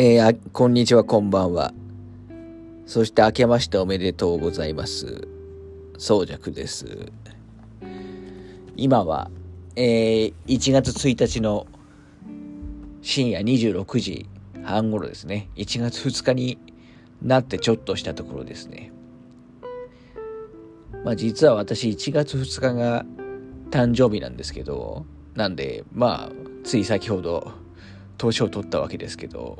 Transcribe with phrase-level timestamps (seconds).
[0.00, 1.74] えー、こんにちは、こんばんは。
[2.86, 5.26] そして明けましておめでとうございます。
[5.98, 7.10] 宗尺です。
[8.76, 9.28] 今は、
[9.74, 11.66] えー、1月1日の
[13.02, 14.28] 深夜26時
[14.62, 15.48] 半頃ですね。
[15.56, 16.58] 1月2日に
[17.20, 18.92] なってちょっとしたところですね。
[21.04, 23.04] まあ実は私1月2日が
[23.72, 27.50] 誕生日なんですけど、なんで、まあ、つい先ほど
[28.16, 29.58] 年を取ったわけですけど、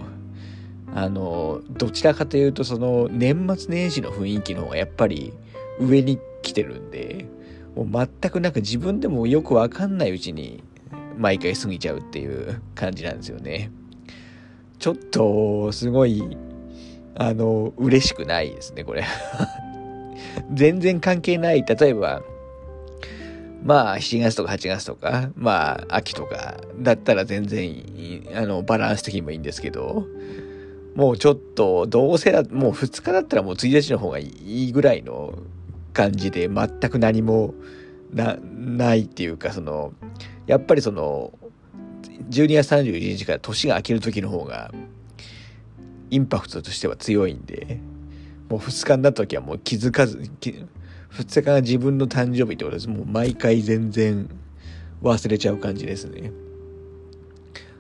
[0.94, 5.32] あのどちらかというとその年末年始の雰囲気の方がやっぱり
[5.78, 7.26] 上に来てるんで
[7.76, 10.62] もう全くなんか自分でもよくわかんないうちに
[11.16, 13.70] 毎回過ぎちゃうっていう感じなんですよね。
[14.78, 16.36] ちょっとすごい
[17.16, 19.04] あの嬉しくないですねこれ。
[20.52, 21.64] 全然関係ない。
[21.64, 22.22] 例えば
[23.62, 27.82] まあ7月とか8月とかまあ秋とかだったら全然
[28.34, 30.06] あのバランス的にもいいんですけど
[30.98, 35.38] もうちょっと、どうせだ、もう2日だったらもう1日の方がいいぐらいの
[35.92, 37.54] 感じで、全く何も
[38.12, 39.92] な、ないっていうか、その、
[40.48, 41.32] やっぱりその、
[42.30, 44.74] 12月31日から年が明ける時の方が、
[46.10, 47.78] インパクトとしては強いんで、
[48.50, 50.66] もう2日になった時はもう気づかず、2
[51.12, 52.88] 日が自分の誕生日ってことです。
[52.88, 54.28] もう毎回全然
[55.04, 56.32] 忘れちゃう感じですね。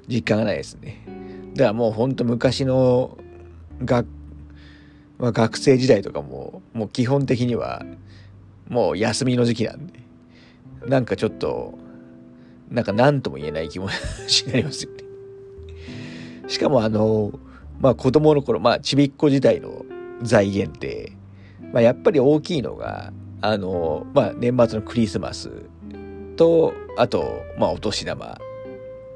[0.06, 1.27] 実感がないですね。
[1.58, 3.18] だからもうほんと昔の
[3.84, 4.06] 学、
[5.18, 7.84] まあ、学生時代とかも、もう基本的には、
[8.68, 9.94] もう休みの時期なんで、
[10.86, 11.76] なんかちょっと、
[12.70, 13.88] なんか何とも言えない気持
[14.28, 14.98] ちになりますよね。
[16.46, 17.32] しかもあの、
[17.80, 19.84] まあ子供の頃、まあちびっこ時代の
[20.22, 21.10] 財源って、
[21.72, 25.50] まあやっぱり大きいのが、あの、まあ年末のクリスマス
[26.36, 28.38] と、あと、まあお年玉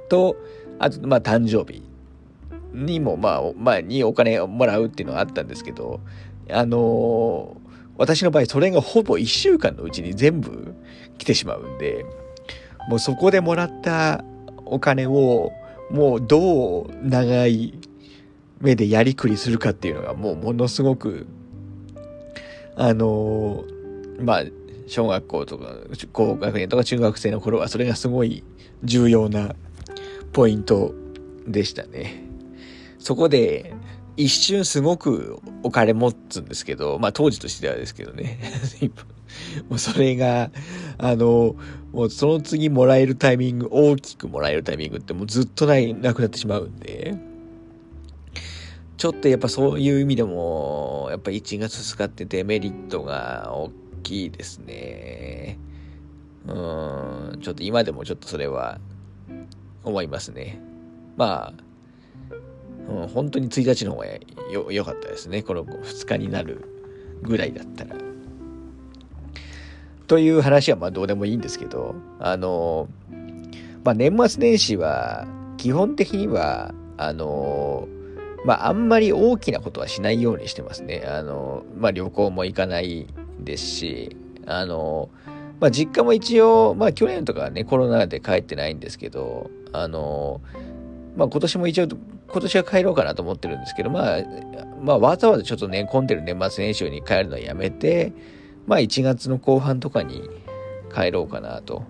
[0.09, 0.35] と、
[0.81, 1.92] あと、まあ誕生日
[2.73, 6.01] にも、まあ、まあ、にお金をもらうっていうのがあったんですけど、
[6.51, 10.75] あのー、私の場合、それがほぼ1週間のうちに全部
[11.19, 12.05] 来てしまうんで、
[12.89, 14.25] もうそこでもらった
[14.65, 15.53] お金を、
[15.91, 17.79] もうどう長い
[18.61, 21.27] 目でやりくりするかっていうのが、もうものすごく、
[22.77, 24.45] あのー、まあ、
[24.87, 25.75] 小学校とか、
[26.13, 28.43] 高学年とか中学生の頃は、それがすごい
[28.83, 29.55] 重要な
[30.33, 30.95] ポイント
[31.47, 32.22] でしたね。
[33.03, 33.75] そこで、
[34.17, 38.39] 一瞬すごくお金持つんですけど、まあ当時としてはですけどね。
[39.69, 40.51] もうそれが、
[40.99, 41.57] あの、
[41.93, 47.17] もうその次もらえるタイミング、大きくもらえるタイミングってもうずっとない、なくなってしまうんで、
[48.99, 55.59] ちょっとやっぱそういう意味でも、やっぱ1月2日ってデメリットが大きいですね。
[56.47, 58.79] うん、ちょっと今でもちょっとそれは
[59.85, 60.61] 思いますね。
[61.17, 61.72] まあ、
[62.89, 65.43] うん、本当に1日の方がよ良かったですね。
[65.43, 66.69] この2日になる
[67.23, 67.97] ぐらいだったら。
[70.07, 72.89] という話はまあどうでもいいんですけど、あの、
[73.85, 75.27] まあ年末年始は
[75.57, 77.89] 基本的には、あの、
[78.45, 81.05] まああんまり大きなことはしないようにしてますね。
[81.07, 83.07] あの、まあ旅行も行かない
[83.41, 84.17] ですし、
[84.47, 85.09] あの、
[85.61, 90.41] まあ実家も一応、まあ去年とかね、コロナで帰ってないんですけど、あの、
[91.17, 91.89] まあ今年も一応
[92.33, 94.19] 今年は帰ろうかなと思ってるんですけど、まあ、
[94.81, 98.13] まあ、わざわざちょっとね、混んでる年末年始に帰るのはやめて、
[98.67, 100.29] まあ、1月の後半とかに
[100.95, 101.85] 帰ろうかなと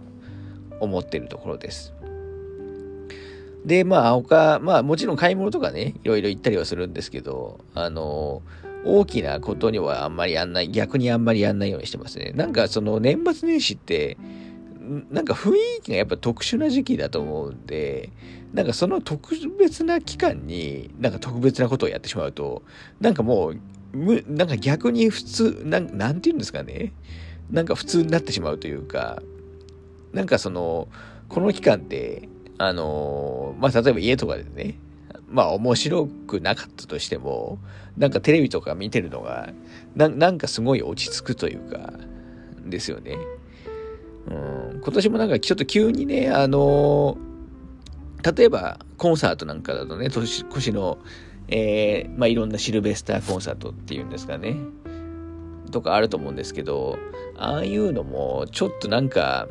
[0.80, 1.94] 思ってるところです。
[3.64, 8.42] で、まあ、他、まあ、もちろん買い物とかね、いろいろ行ったりはするんですけど、あの、
[8.84, 12.32] 大きなことにはあんまりやんない、逆にあんまりやんないようにしてますね。
[12.34, 14.16] なんか、その年末年始って、
[15.10, 18.10] なんか雰囲気がやっぱ特殊な時期だと思うんで、
[18.53, 22.62] なんかその特別な期間に、なんか特別なことをやってしまうと、
[23.00, 23.60] なんかもう、
[23.97, 26.92] むなんか逆に普通、なん、なんて言うんですかね。
[27.50, 29.22] なんか普通になってしまうというか、
[30.12, 30.89] なんかその、
[31.28, 32.28] この期間って、
[32.59, 34.78] あのまあ、例えば家とかでね、
[35.28, 37.59] まあ面白くなかったとしても、
[37.97, 39.53] なんかテレビとか見てるのが、
[39.95, 41.92] ななんかすごい落ち着くというか、
[42.66, 43.16] ですよね。
[44.27, 44.30] う
[44.77, 50.98] ん、今年もなんかちょっと急にね、あのー、例えばコンサートなんかだとね、年越しの、
[51.48, 54.57] えー、まあ、いろんなシルベスターコンサートっていうんですかね、
[55.72, 56.98] とかあると思うんですけど、
[57.36, 59.48] ああいうのもちょっとなんか、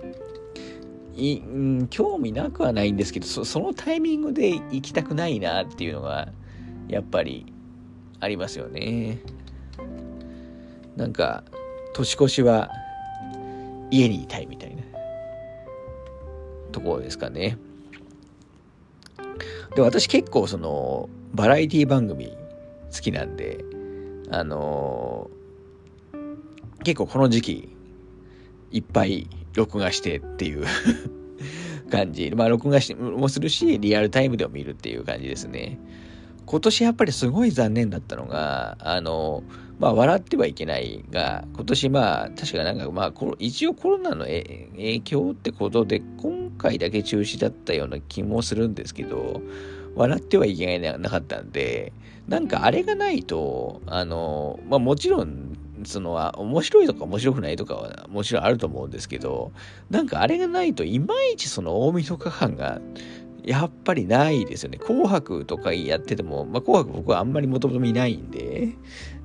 [1.16, 6.30] いん、興味なくはないんですけどそ、そのタイミングで行きたくないなっていうのが、
[6.88, 7.54] やっぱり
[8.22, 9.20] ありますよね。
[10.96, 11.44] なんか、
[11.94, 12.70] 年越しは
[13.92, 14.82] 家にいたいみたいな
[16.72, 17.58] ところですかね。
[19.76, 22.36] で、私結構その、バラエティ番組
[22.94, 23.64] 好きなんで、
[24.32, 27.76] あのー、結構この時期、
[28.72, 30.66] いっぱい録画してっていう
[31.92, 32.32] 感じ。
[32.32, 35.80] まあ、録画しもするし、リアルタイムでも見るっていう感じですね。
[36.52, 39.42] 今年やっぱりすごい残念だったのが、あの、
[39.80, 49.42] まあ、笑ってはいけないが、今年まあ、確かなんかまあ、一応コロナの影響ってことで、今回だけ中止だったような気もするんですけど、
[49.96, 51.94] 笑ってはいけないなかったんで、
[52.28, 59.54] なんかあれがないと、あの、まあもちろん、その、面白いとか面白くないとかはもちろんあると思うんですけど、
[59.90, 62.82] なんかあれがないといまいちその大晦日感が
[63.44, 64.78] やっぱりないですよね。
[64.78, 68.70] 紅白とかやってても、まあ、紅白僕はあんまりもともと見ないんで、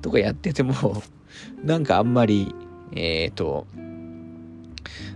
[0.01, 0.73] とかやってても、
[1.63, 2.53] なんかあんまり、
[2.93, 3.67] えっ、ー、と、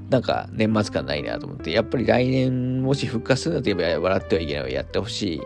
[0.10, 5.42] なんか年末感ないなと思って、やっぱり来年もし復活するんだと言えば笑ってはいけないをやってほしい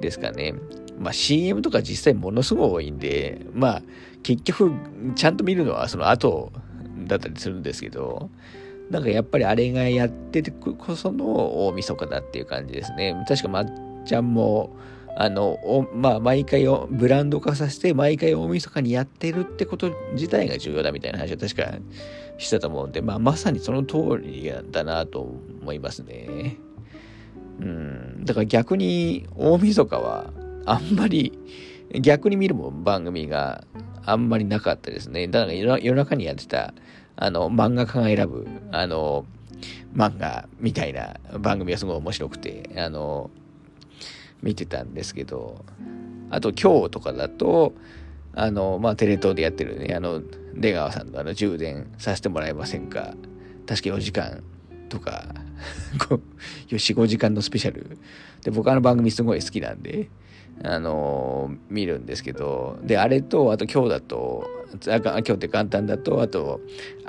[0.00, 0.54] ですかね。
[0.98, 3.82] まあ CM とか実際ものすごい多いんで、まあ
[4.22, 4.72] 結局
[5.14, 6.50] ちゃんと見るのはその後
[7.06, 8.30] だったりするんですけど、
[8.90, 13.24] なんかやっぱりあれがやっててこその大晦日だっていう感じですね。
[13.28, 13.66] 確かまっ
[14.04, 14.76] ちゃんも、
[15.16, 15.58] あの、
[15.94, 21.78] まあ、毎回をブランド化させて、毎回大晦日にやってるってこと自体が重要だみたいな話は確か
[22.38, 25.20] してたと思うんで、まあ、まさにその通りだなと
[25.62, 26.56] 思いますね。
[27.60, 28.24] うん。
[28.24, 30.32] だから逆に大晦日は
[30.66, 31.38] あんまり、
[32.00, 33.64] 逆に見るも番組が
[34.04, 35.28] あんまりなかったですね。
[35.28, 36.72] だから夜中にやってた、
[37.20, 39.26] あの、漫画家が選ぶ、あの、
[39.94, 43.30] 漫画みたいな番組がすごい面白くて、あの、
[44.42, 45.62] 見てたんですけど、
[46.30, 47.74] あと今日とかだと、
[48.34, 50.22] あの、まあ、テレ東でやってるね、あの、
[50.54, 53.14] 出川さんのあの、充電させてもらえませんか
[53.66, 54.42] 確か4時間
[54.88, 55.26] とか、
[56.68, 57.98] 4、5時間のスペシャル。
[58.42, 60.08] で、僕あの番組すごい好きなんで、
[60.62, 66.60] あの、見るんですけど、で、あれと、あと今日だと、今日って簡単だと、あと、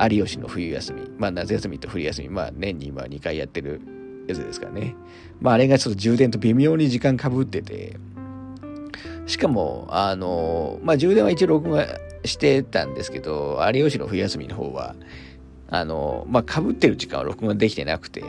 [0.09, 1.01] 有吉の冬休み。
[1.17, 2.29] まあ、夏休みと冬休み。
[2.29, 3.81] まあ、年に今2回やってる
[4.27, 4.95] やつですからね。
[5.39, 7.97] まあ、あれがちょっと充電と微妙に時間かぶってて、
[9.27, 11.87] しかも、あの、まあ、充電は一応録画
[12.25, 14.95] してたんですけど、有吉の冬休みの方は、
[15.69, 18.23] あの、まあ、かぶってる時間は録画できてなくて、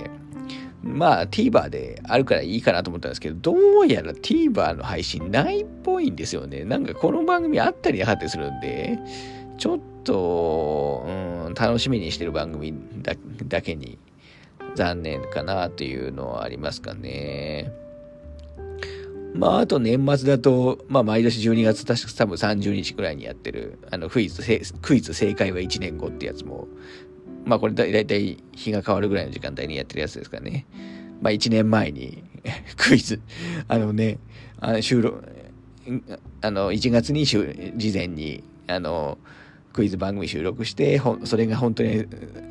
[0.82, 6.64] まあ TVer であるからいいかなと思ったんですけど、どうやら TVer の配信ないっぽいんですよね。
[6.64, 8.99] なんかこの番組あったりなかったりするんで、
[9.58, 11.05] ちょっと、
[11.46, 12.75] うん、楽しみにしてる番組
[13.49, 13.99] だけに
[14.75, 17.73] 残念かなというのはありますかね。
[19.35, 24.43] まあ、あと年末だと、まあ、毎年12月、確か多分30日くらいにやってる、あの、クイズ、
[24.82, 26.69] クイズ正解は1年後ってやつも、
[27.44, 30.66] まあこれだいたい日が変わるぐらいの時間帯にやってるやつですからね。
[31.20, 32.22] まあ1年前に
[32.76, 33.20] クイズ、
[33.68, 34.18] あのね、
[34.58, 35.22] あの収録、
[36.40, 37.38] あの1月に事
[37.92, 39.18] 前に、あの、
[39.72, 42.04] クイズ番組収録して、それが本当に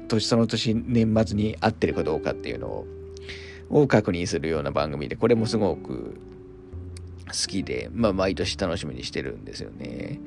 [0.07, 2.88] 年その年年末に合ってるかどうかっていうのを
[3.69, 6.19] を確認するような番組で、これもすごく
[7.27, 10.19] 好きで、まあ毎年楽しみにしてるんですよね。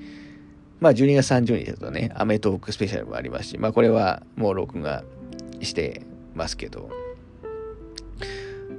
[0.84, 5.02] まあ、12月30日だとね、アメトークスペシャルもありますし、まあ、これはもう録画
[5.62, 6.02] して
[6.34, 6.90] ますけど、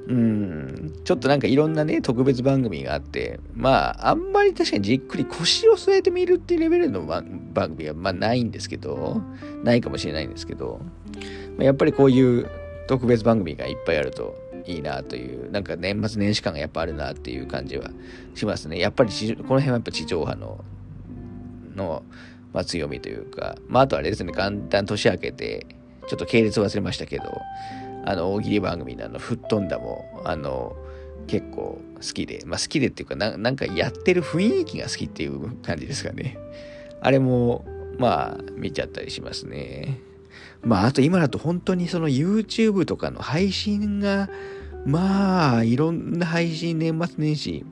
[0.08, 7.26] うん、ちょっとなんかいろんなね、特別番組があって、まあ、あんまり確かにじっくり腰を据えてみるっていうレベルの番
[7.72, 9.20] 組は、まあ、ないんですけど、
[9.64, 10.80] ないかもしれないんですけど、
[11.58, 12.48] まあ、やっぱりこういう
[12.88, 17.90] 特別番組がいっぱいあるといいなという、なんか年末年始感がやっぱあるなっていう感じは
[18.36, 18.78] しますね。
[18.78, 20.64] やっぱりこの辺はやっぱ地上波の
[21.76, 22.04] の、
[22.54, 25.68] まあ、強みというか、まあ、あとあれですね、元旦年明けて、
[26.08, 27.42] ちょっと系列忘れましたけど、
[28.06, 30.76] あの、大喜利番組のあの、吹っ飛んだも、あの、
[31.28, 36.38] 結構好きで、まあ好きでっていうかな、なんかやってる雰囲気が好きっていう感じですかね。
[37.02, 37.66] あれも、
[37.98, 40.00] まあ、見ちゃったりしますね。
[40.62, 44.30] まあ、あと今だと本当にその YouTube とかの配信が、
[44.86, 47.66] まあ、いろんな配信年末年始、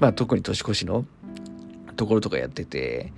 [0.00, 1.04] まあ特に年越しの
[1.96, 3.12] ところとかやってて、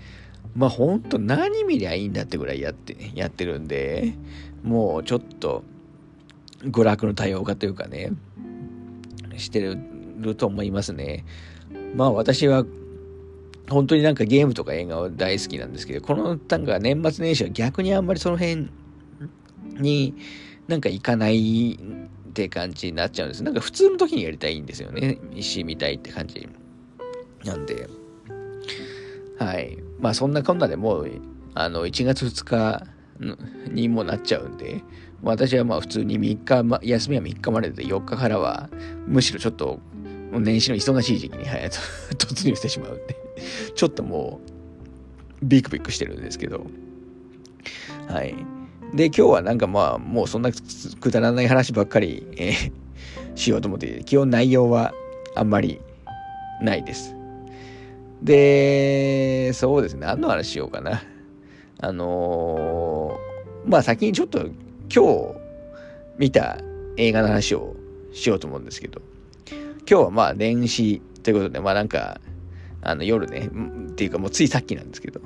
[0.54, 4.14] まあほんと何見りゃいいんだってぐらいやって、やってるんで、
[4.62, 5.64] もうちょっと
[6.62, 8.12] 娯楽の多様化というかね、
[9.36, 9.78] してる
[10.34, 11.24] と思いますね。
[11.94, 12.64] まあ私は
[13.68, 18.70] 本当になんかゲームとか映画は大好きなんですけど、このなんか年末年始は逆にあんまりその辺
[19.78, 20.14] に
[20.66, 23.42] なんか行かないって感じになっちゃうんです。
[23.42, 25.18] なんか普通の時にやりたいんですよね。
[25.34, 26.48] 石見たいって感じ
[27.44, 27.88] なんで。
[29.38, 29.78] はい。
[30.00, 31.10] まあそんなこんなでもう、
[31.54, 32.86] あの、1月2日
[33.70, 34.82] にもなっちゃうんで、
[35.22, 38.68] 私はまあ普通に3日、ま、休みは3日までで4日からは、
[39.06, 39.80] むしろちょっと
[40.32, 41.70] 年始の忙しい時期に、はい、
[42.18, 43.16] 突入してしまうんで
[43.74, 44.40] ちょっとも
[45.42, 46.66] う、ビクビクしてるんですけど、
[48.08, 48.34] はい。
[48.94, 50.50] で、今日はなんかまあ、もうそんな
[51.00, 52.72] くだらない話ばっかり、えー、
[53.34, 54.92] しようと思って、基本内容は
[55.34, 55.80] あんまり
[56.62, 57.17] ないです。
[58.22, 61.02] で、そうですね、何の話しようかな。
[61.80, 64.46] あのー、まあ先にちょっと
[64.92, 65.34] 今日
[66.18, 66.58] 見た
[66.96, 67.76] 映画の話を
[68.12, 69.00] しようと思うんですけど、
[69.88, 72.20] 今日はまあ年始ということで、まあなんか、
[72.82, 73.50] あの夜ね、
[73.90, 75.20] っていうかもうついさっきなんですけど、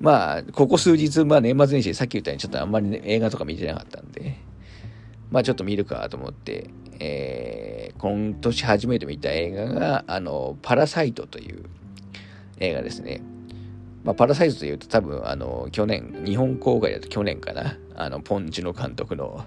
[0.00, 4.36] まあ、ここ数日、まあ年末年始、さっき言ったようにちょっとあんまり、ね、映画とか見てなかったんで、
[5.30, 11.64] まあちょっと見るかと思って、えー、今年初めて見た映画が、あの、パラサイトという
[12.62, 13.20] 映画ですね。
[14.04, 19.44] まあ、パラサイトというと多分、あの、去年、日本公開だと去年かな、あの、ポンチの監督の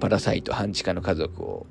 [0.00, 1.66] パラサイト半地下の家族を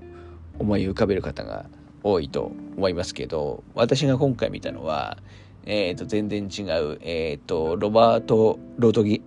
[0.59, 1.65] 思い浮かべる方が
[2.03, 5.17] 多いと思いますけど、私が今回見たのは、
[5.65, 9.21] え、ー、と、全然違う、え、ー、と、ロバート・ロドリ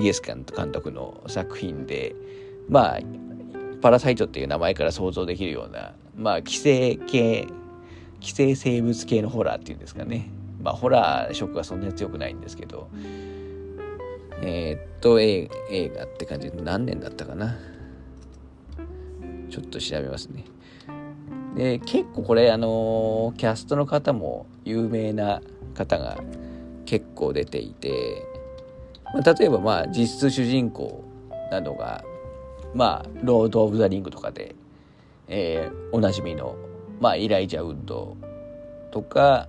[0.00, 2.14] ゲス監督の作品で、
[2.68, 3.00] まあ、
[3.82, 7.46] パラサイトっていう名前から想像できるような、まあ、寄生系、
[8.20, 10.30] 寄生生物系のホラーっていうんですかね。
[10.62, 12.88] まあ、ホラー色はそんなに強くないんですけど、
[14.42, 15.48] えー、っと、映
[15.94, 17.56] 画って感じで何年だったかな。
[19.50, 20.44] ちょっと調べますね。
[21.56, 25.42] で、結構これ、あの、キャストの方も有名な
[25.74, 26.18] 方が
[26.86, 28.26] 結構出ていて、
[29.12, 31.04] まあ、例えば、まあ、実質主人公
[31.50, 32.04] などが、
[32.74, 34.54] まあ、ロード・オブ・ザ・リングとかで、
[35.28, 36.56] えー、おなじみの、
[37.00, 38.16] まあ、イライジャ・ウッド
[38.90, 39.48] とか、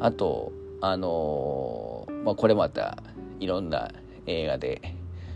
[0.00, 3.02] あと、あのー、まあ、これまた
[3.38, 3.90] いろんな
[4.26, 4.94] 映画で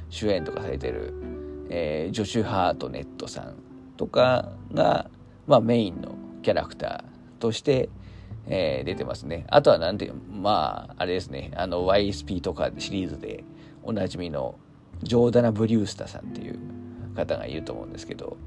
[0.08, 1.12] 主演とかされてる、
[1.68, 3.54] えー、ジョシュ・ハートネットさん
[3.96, 5.10] とかが、
[5.46, 7.90] まあ、メインのキャラクターとして、
[8.46, 9.44] えー、出てますね。
[9.48, 13.44] あとはなんていう、まあ、あれですね、あの、YSP とかシリーズで
[13.82, 14.56] おなじみの
[15.02, 16.58] ジョーダナ・ブリュースタさんっていう
[17.14, 18.38] 方がいると思うんですけど、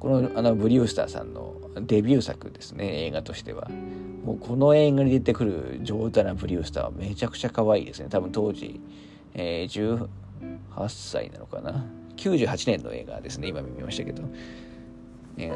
[0.00, 3.68] このあのブリュースターさんのデビュー作ですね、映画としては。
[4.24, 8.08] もうこの映画に出てくるジョーダナ・ブリュースターはめちゃくちゃ可愛いですね。
[8.08, 8.80] 多分当時、
[9.34, 10.08] えー、
[10.78, 11.86] 18歳なのかな
[12.16, 14.22] ？98年の映画ですね、今見ましたけど。
[15.36, 15.52] ね、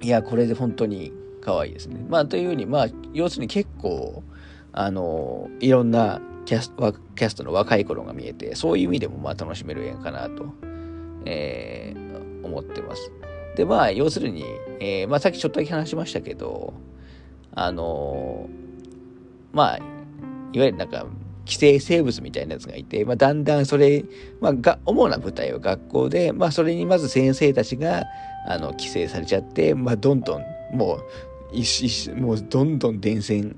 [0.00, 2.04] いや、これで本当に可愛いですね。
[2.08, 4.22] まあ、というように、まあ、要するに結構、
[4.72, 6.72] あの、いろんなキャス
[7.14, 10.46] キャストの若い頃が見えて、そういう意味でもまあ楽しめる映画かなと、
[11.24, 13.12] えー、思ってます。
[13.56, 14.44] で、まあ、要するに、
[14.80, 16.74] えー、まあ、さっきちょっとだけ話しましたけど、
[17.54, 18.48] あの
[19.52, 19.76] まあ、
[20.52, 21.06] いわゆるなんか、
[21.44, 24.04] 寄生生物みたいなやつがいて、まあ、だんだんそれ、
[24.40, 28.04] まあ、が主な舞台は学校で、まあ、それにまず先生たちが、
[28.46, 30.42] あの、寄生されちゃって、まあ、どんどん、
[30.76, 31.04] もう、
[31.52, 33.54] 一もうどんどん伝染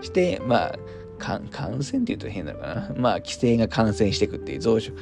[0.00, 0.78] して、まあ、
[1.18, 2.94] 感染って言うと変なのかな。
[2.96, 4.94] まあ、寄生が感染していくっていう増殖、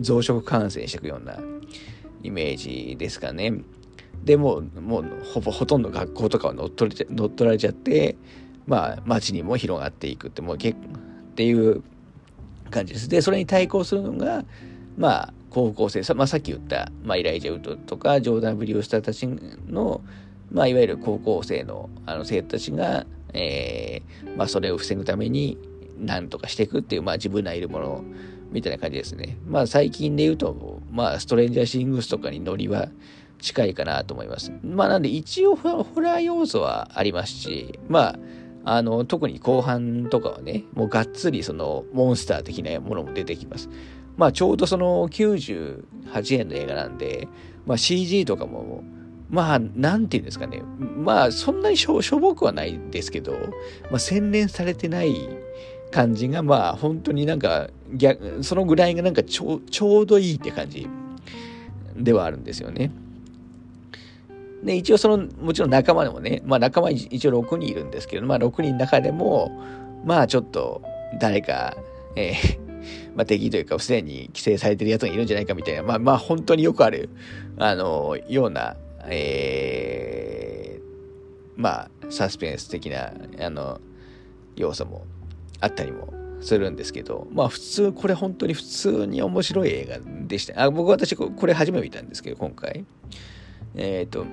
[0.00, 1.38] 増殖感染していくような
[2.24, 3.52] イメージですかね。
[4.24, 8.16] でももうほぼほとんど学校とかは乗っ取れ乗っ取られちゃって
[8.66, 11.82] まあ街にも広がっていくってもう結っていう
[12.70, 13.08] 感じです。
[13.08, 14.44] でそれに対抗するのが
[14.96, 19.28] まあ高校生さ,、まあ、さっき言った、まあ、イライジャウトとかジョーダン・ブリュースターたち
[19.68, 20.00] の、
[20.50, 25.56] まあ、いわゆる高校生のあの生徒たちが、えーまあ、それを防ぐために
[25.98, 28.04] 何とかしていくっていう、まあ、自分がいるものを
[28.54, 29.36] みたいな感じですね。
[29.46, 32.88] まあ最近で言うと、まあストレンジャーシングスとかにノリは
[33.40, 34.52] 近いかなと思います。
[34.62, 38.16] まあなんで一応ホラー要素はありますし、ま
[38.64, 43.68] ああの特に後半とかはね、もうがっつりそのモンスター的なものも出てきます。
[44.16, 45.82] まあちょうどその98
[46.38, 47.28] 年の映画なんで、
[47.66, 48.84] まあ CG とかも
[49.30, 50.62] まあ、なんて言うんですかね。
[50.78, 53.32] まあ、そんなにしょしょぼくはないですけど、
[53.90, 55.28] まあ、洗練されてない
[55.90, 60.88] 感じが、まあ、本当になんか、逆、そのぐらいがなんかちょちょうどいいって感じ
[61.96, 62.90] ではあるんですよね。
[64.62, 69.52] で、一応その、もちろん仲間でもね、まあ仲間一応6人いるんですけど、まあ6人の中でも、
[70.04, 70.82] まあちょっと
[71.20, 71.76] 誰か、
[72.16, 72.58] えー、
[73.14, 77.10] まあ敵というか、すでに規制されてるやつがいるんじゃないかみたいな、まあまあ本当によくある、
[77.58, 83.80] あの、ような、えー、まあサスペンス的な、あの、
[84.56, 85.04] 要素も
[85.60, 90.62] あったりもするんですけど、まあ普通、これ本当に普通に面白い映画でした。
[90.62, 92.84] あ僕私これ初めて見たんですけど、今回。
[93.74, 94.26] えっ、ー、と、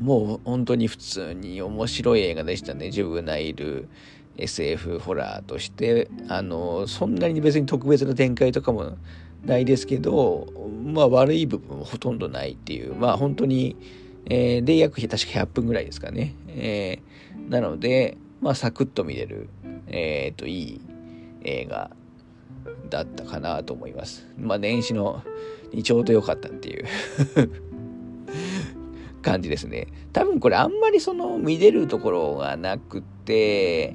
[0.00, 2.90] もう本当に普通に面白い映画でしたね。
[2.90, 3.88] ジュブナイル
[4.36, 8.96] SF ホラーとして、あの、そんなに別に特別な展開とかも、
[9.44, 10.46] ないですけど、
[10.84, 13.76] まあ悪い部分もほとんどないっていう、まあ本当に、
[14.26, 16.34] えー、で、約確か100分ぐらいですかね。
[16.48, 19.48] えー、なので、まあ、サクッと見れる、
[19.86, 20.80] えっ、ー、と、いい
[21.42, 21.90] 映画
[22.88, 24.26] だったかなと思います。
[24.38, 25.22] まあ、年始の
[25.72, 26.84] にちょうど良かったっていう
[29.22, 29.88] 感じですね。
[30.12, 33.94] 多分これあんまりその見れるところがなくて、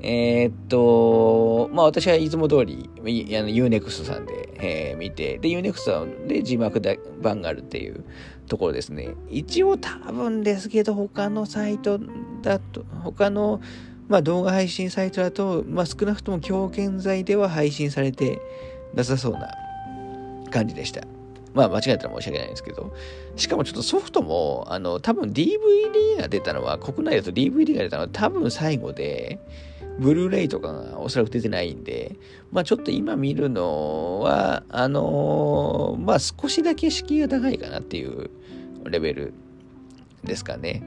[0.00, 6.80] えー、っと、まあ私はいつも通り、あの Unext さんで、えー、見て、で、Unext さんで字幕
[7.22, 8.04] 版があるっていう
[8.46, 9.14] ところですね。
[9.30, 11.98] 一応多分ですけど、他のサイト
[12.42, 13.60] だと、他の、
[14.08, 18.40] まあ、動画配信サイトだと、まあ、少なくとも今日現在では配信されて
[18.94, 19.50] なさそうな
[20.50, 21.02] 感じでした。
[21.54, 22.92] まあ間違えたら申し訳ないんですけど、
[23.36, 29.38] しかもちょっとソフトも、あの、多分 DVD が出たのは、国内だと DVD が出たのは多分最後で、
[29.98, 32.16] ブルーレイとかがおそらく出てないんで、
[32.52, 38.30] まあちょっと今見るのは、あのー、まあ少しだけ敷居が高いかなっていう
[38.84, 39.34] レベル
[40.24, 40.82] ですかね。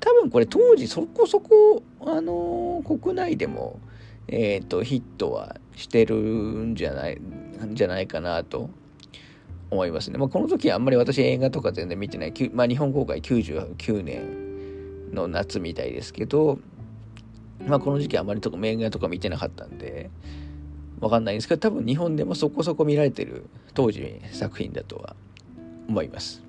[0.00, 3.80] 多分これ当時そこそこ、あのー、国内でも、
[4.28, 8.70] えっ、ー、と、ヒットはしてるんじゃない、んじゃないかなと
[9.70, 10.18] 思いますね。
[10.18, 16.58] まあ、この時はあんまり私映画とか全然見てない、まあ、日本公開99年の夏みたいですけど、
[17.66, 20.10] まあ、この時期あまりとか映画とか見てなかったんで、
[21.00, 25.16] わかんないんですけど、多分日本でもそこそこ見られてる当時作品だとは
[25.88, 26.42] 思います。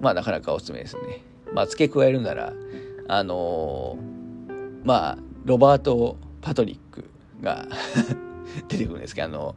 [0.00, 1.22] まあ、なかなかおすすめですね。
[1.52, 2.52] まあ、付け加えるなら、
[3.08, 7.04] あのー、まあ、ロバート・パトリック
[7.40, 7.66] が
[8.68, 9.56] 出てくるんですけど、あの、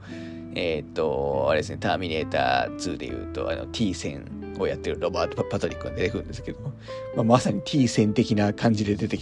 [0.56, 4.26] えっ、と、あれですね、ターミネーター2で言うと、あの、T 戦
[4.64, 6.60] をやってるロバート・パトリックが出てくるんですけど、
[7.16, 9.18] まあ、まさに T 戦的な感じで出て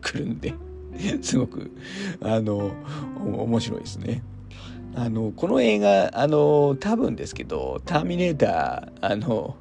[0.00, 0.54] くるんで、
[1.22, 1.70] すごく、
[2.20, 2.72] あの、
[3.24, 4.22] 面白いですね。
[4.94, 9.56] あの、この映画、あの、多分ですけど、ターミネーター、あの、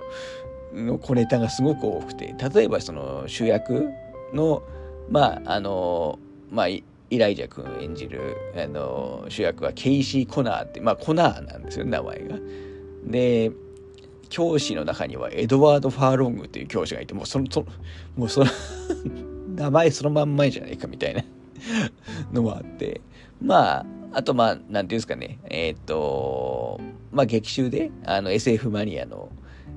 [0.73, 3.89] の小ネタがすごく多くて、例えばその主役
[4.33, 4.63] の、
[5.09, 6.67] まあ、あの、まあ、
[7.11, 12.37] イライジャ君演じるあの主役はケイシー・コナーって、まあコナーなんですよ、名前が。
[13.05, 13.51] で、
[14.31, 17.65] 教師の中にはエドワード・ファーロングっていう教師がいて、もうその、そ
[18.15, 18.48] もうその
[19.55, 21.24] 名前そのまんまじゃないかみたいな
[22.31, 23.01] のもあって、
[23.41, 26.79] まあ、あとまあ、なんていうんですかね、えっ、と、
[27.11, 29.29] まあ劇中で、あの SF マニアの、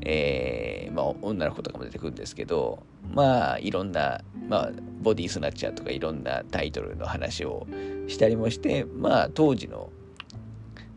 [0.02, 7.66] えー、まあ、女の子とかも出てくるんですけど、まあ、いろんな、まあ、ボディスナッチャーとかいろんなタイトルの話を
[8.06, 9.90] したりもして、まあ、当時の、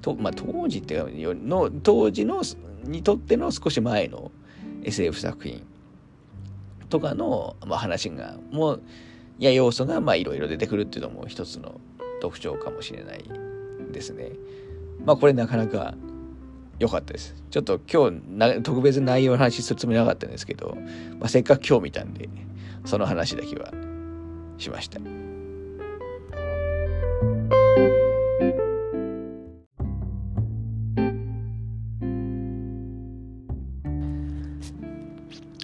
[0.01, 2.43] とまあ、当時っていうの、当時の、
[2.87, 4.31] にとっての少し前の
[4.83, 5.63] SF 作品
[6.89, 8.83] とかの、まあ、話が、もう、
[9.39, 11.79] や要素が、まあ、いろいろ出てくるっていうのも一つの
[12.21, 13.23] 特徴かもしれない
[13.91, 14.31] ですね。
[15.05, 15.95] まあ、これなかなか
[16.79, 17.35] 良かったです。
[17.49, 20.77] ちょっと今日特別内容の話するつもりなかったんですけど、
[21.19, 22.29] まあ、せっかく今日見たんで、
[22.85, 23.71] その話だけは
[24.57, 25.26] しました。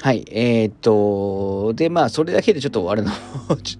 [0.03, 3.77] はい、えー、っと、で、まあ、それだけでちょっと終わるの ち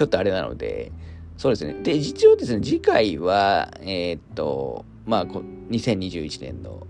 [0.00, 0.92] ょっとあれなので、
[1.36, 1.76] そうですね。
[1.82, 6.86] で、実はですね、次回は、えー、っと、まあ、2021年の、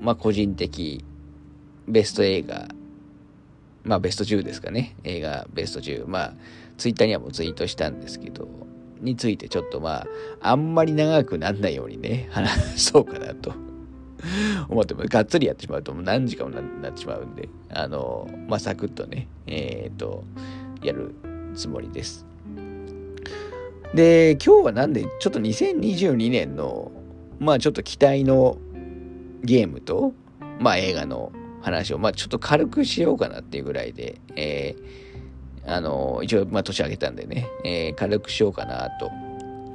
[0.00, 1.04] まあ、個人的
[1.86, 2.66] ベスト映画、
[3.84, 4.96] まあ、ベスト10ですかね。
[5.04, 6.08] 映画ベスト10。
[6.08, 6.34] まあ、
[6.78, 8.48] ツイッターにはもうツイートしたんですけど、
[9.00, 10.04] についてちょっとま
[10.40, 13.52] あ、あんまり長くなんないようにね、話そうかなと
[14.68, 20.24] 思っても、がっつりやってしまうともう何時間もなってしまうんで、あの、まあ、サクッとね、えっ、ー、と、
[20.82, 21.14] やる
[21.54, 22.26] つもりです。
[23.94, 26.90] で、今日はなんで、ちょっと2022年の
[27.38, 28.56] まあちょっと期待の
[29.42, 30.12] ゲームと、
[30.58, 39.10] まあ映画の話を、まあちょっと軽くしようかなっていうぐらいで、えー、あの、一応、まあ年上げたんでね、えー、軽くしようかなと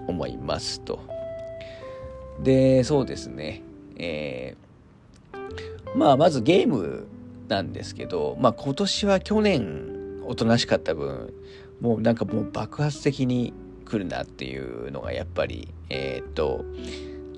[0.08, 1.00] 思いますと。
[2.42, 3.62] で、そうですね、
[3.98, 7.08] えー、まあまずゲーム
[7.48, 11.34] なんですけど、まあ今年は去年おとなしかった分、
[11.80, 13.54] もうなんかもう爆発的に
[13.86, 16.64] 来るなっていうのがやっぱり、えー、っと、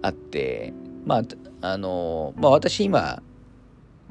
[0.02, 0.74] あって、
[1.06, 1.24] まあ、
[1.62, 3.24] あの、まあ私今、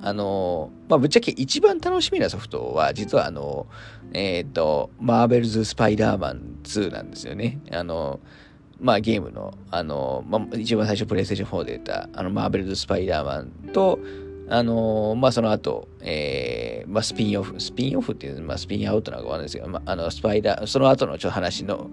[0.01, 3.67] あの、まあぶっちゃけ一番楽しみなソフトは、実はあの、
[4.13, 7.61] えっ、と、マーベルズ・スパイダーマン2なんですよね。
[7.71, 8.21] あの、
[8.83, 13.99] まあゲームの、あの、まあ一番最初プレイステーション4で出た、あの、マーベルズ・スパイダーマンと、
[14.49, 21.89] あのまあ、その後、えー、まあ、スピンオフ、スピンオフっていう、まあ、スピンアウトなのかわかんですけど、まあ、あの、スパイダー、その後のちょっと話の、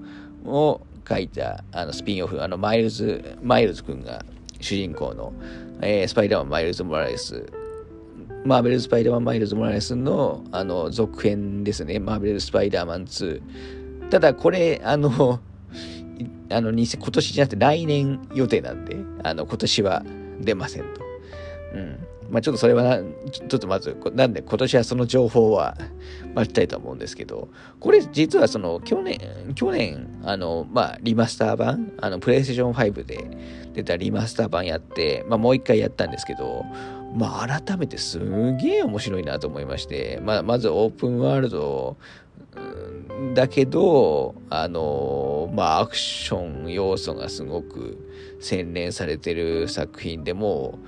[0.45, 4.25] を書いた、あの、スピンオフ、あの、マイルズ、マイルズ君が
[4.59, 5.31] 主人公の、
[5.81, 7.45] えー、スパイダーマンマイルズ・モラレス
[8.45, 11.99] マーベルズ・スパイダーマン・マイルズ・モラレスの、あの、続編ですね。
[11.99, 14.09] マーベルズ・スパイダーマン2。
[14.09, 15.39] ただ、これ、あの、
[16.49, 20.03] あの、今年じゃなくて来年予定なんで、あの、今年は
[20.39, 21.01] 出ませんと。
[21.73, 21.99] うん。
[22.29, 22.99] まあ、ちょっとそれは
[23.31, 25.75] ちょっとまず、なんで今年はその情報は
[26.35, 29.19] 待ちたいと思うんですけど、これ実はその去年、
[29.55, 33.27] 去年、あの、まあ、リマスター版、あの、プレイステーション5で
[33.73, 36.65] 出たリマスター版やって、まあ、もう一回やったんですけど、
[37.15, 38.19] まあ、改めてす
[38.57, 41.97] げえ面白いなと思いまして、まあ、まずオープンワールド、
[43.33, 47.97] だけど、あの、まあ、アクション要素がすごく
[48.39, 50.79] 洗練されてる作品でも、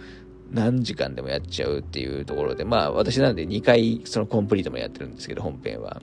[0.51, 6.01] 何時間でもやっちゃうっていうところで、まあ私なんで2回そのコンプリートもやってるんですけど、本編は。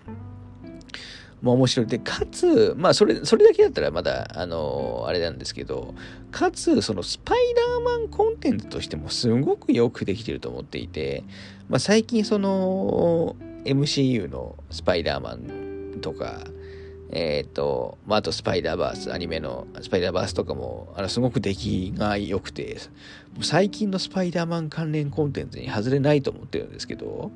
[1.43, 1.87] まあ面白い。
[1.87, 5.95] で、かつ、まあそれ、それだけだったらまだ、あのあれなんですけど、
[6.31, 11.25] かつ、そのスパイダーマンコンテンツとしてもすごくよくできてると思っていて、
[11.69, 16.45] まあ最近その MCU のスパイダーマンとか、
[17.11, 22.77] えっ、ー、と、まあ、あとスパイダーバース、アニメのスパイダーバースとかも、あの、すごく出来が良くて、
[23.41, 27.33] 最近のスパイダーマン関連コンテンツに外れないと思ってるんですけど、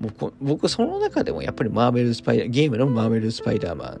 [0.00, 3.98] 僕、僕その中でもやっぱりマーベルスパイダー、ゲームのマーベルスパイダーマ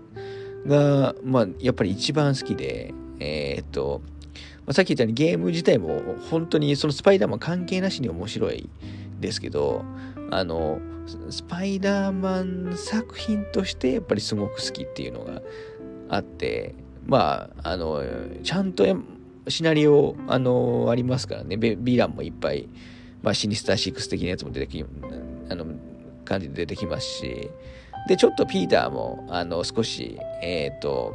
[0.64, 4.00] ンが、まあ、やっぱり一番好きで、えっ、ー、と、
[4.66, 8.70] まあ、さっき言ったようにゲーム自体も本当にそのスパイダーマン関係なしに面白い
[9.20, 9.84] ですけど、
[10.30, 10.80] あの、
[11.30, 15.42] スパイダーマン作品としてやっぱりすごく好きっていうのが
[16.08, 16.74] あって、
[17.06, 18.02] まあ、あの、
[18.42, 18.84] ちゃんと
[19.48, 22.68] シナリオ、あの、ありますからね、ヴィランもいっぱい、
[23.22, 24.84] まあ、シニスター6的なやつも出てき、
[25.48, 25.66] あの、
[26.24, 27.50] 感じで出てきますし、
[28.08, 31.14] で、ちょっとピーターも、あの、少し、えっ、ー、と、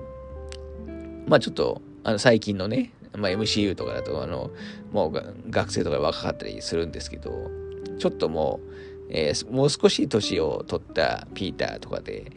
[1.27, 4.51] まあちょっと、あの、最近のね、まあ MCU とかだと、あの、
[4.91, 7.49] もう学生とか若かったりするんですけど、
[7.97, 8.74] ちょっともう、
[9.09, 12.31] えー、もう少し年を取ったピーターとかで、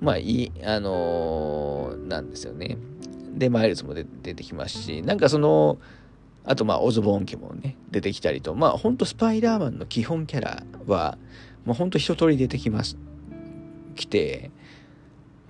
[0.00, 2.78] まあいい、あのー、なんですよね。
[3.34, 5.78] で、マイルズも出てきますし、なんかその、
[6.44, 11.18] あとまあオズボーン家もね、出てきたりと、まあほんとスパイダーマンの基本キャラは、
[11.64, 12.96] もうほんと一通り出てきます。
[13.94, 14.50] 来て、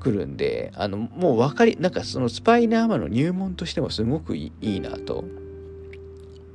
[0.00, 5.24] くるんで、あの、もう分かり、なんかそのスパイダーマンの入門としてもすごくいいなと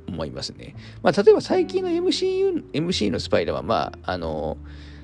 [0.08, 0.74] 思いますね。
[1.02, 4.56] まあ、例えば最近の MCU、MC のスパイダーは、まあ、あの、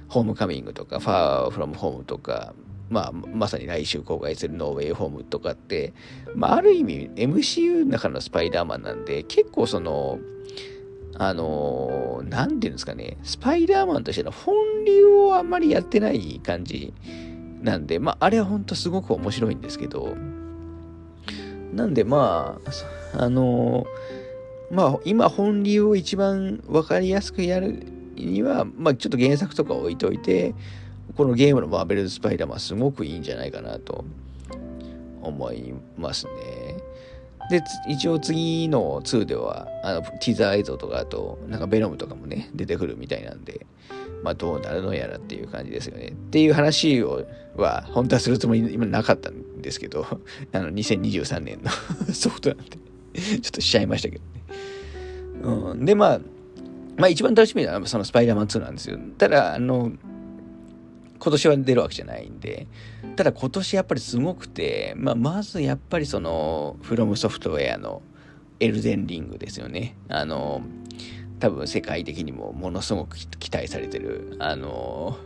[0.08, 2.54] ホームカミングとか、ファーフロムホームとか、
[2.90, 5.94] まあ、まさに来週公開するノーウェイホームとかって、
[6.34, 10.18] まあ、ある意味 MCU の中のスパイダーマンなんで、結構その、
[11.18, 14.54] あの、なんていうんですかね、スパイダーマンとしての本
[14.86, 16.92] 流をあんまりやってない感じ
[17.62, 20.14] なんで、まあ、あれは本当すごく面白いんですけど、
[21.72, 22.58] なんでま
[23.14, 23.86] あ、あの
[24.72, 27.84] まあ、今本流を一番分かりやすくやる
[28.16, 30.54] には、まあ、ちょっと原作とか置いといて、
[31.14, 34.04] このゲームのマーベルズ・スパイダーマンすごくいいんじゃないかなと
[35.20, 36.32] 思いますね。
[37.50, 43.66] で、一応次の2では、あの、ティザー映像とかあと、なんかベノムとかもね、出てくるみたいなんで、
[44.22, 46.06] まあどうなるのやらっていう感じですよね。
[46.06, 50.06] っていう話を、は、本当はするつもり今なかったんですけど、
[50.52, 51.70] あの、2023年の
[52.14, 52.78] ソフトなんで
[53.12, 54.41] ちょっとしちゃいましたけどね。
[55.42, 56.20] うん、で、まあ、
[56.96, 58.98] まあ一番楽しみなのはそのスパイダーマン2なんですよ。
[59.18, 59.92] ただ、あの、
[61.18, 62.66] 今年は出るわけじゃないんで、
[63.16, 68.02] ただ今年やっぱりすごくて、まあまずやっぱりその、フロムソフトウェアの
[68.60, 69.96] エルデンリングですよね。
[70.08, 70.62] あの、
[71.38, 75.16] 多分世界的にもものすごく期待されてる、あの、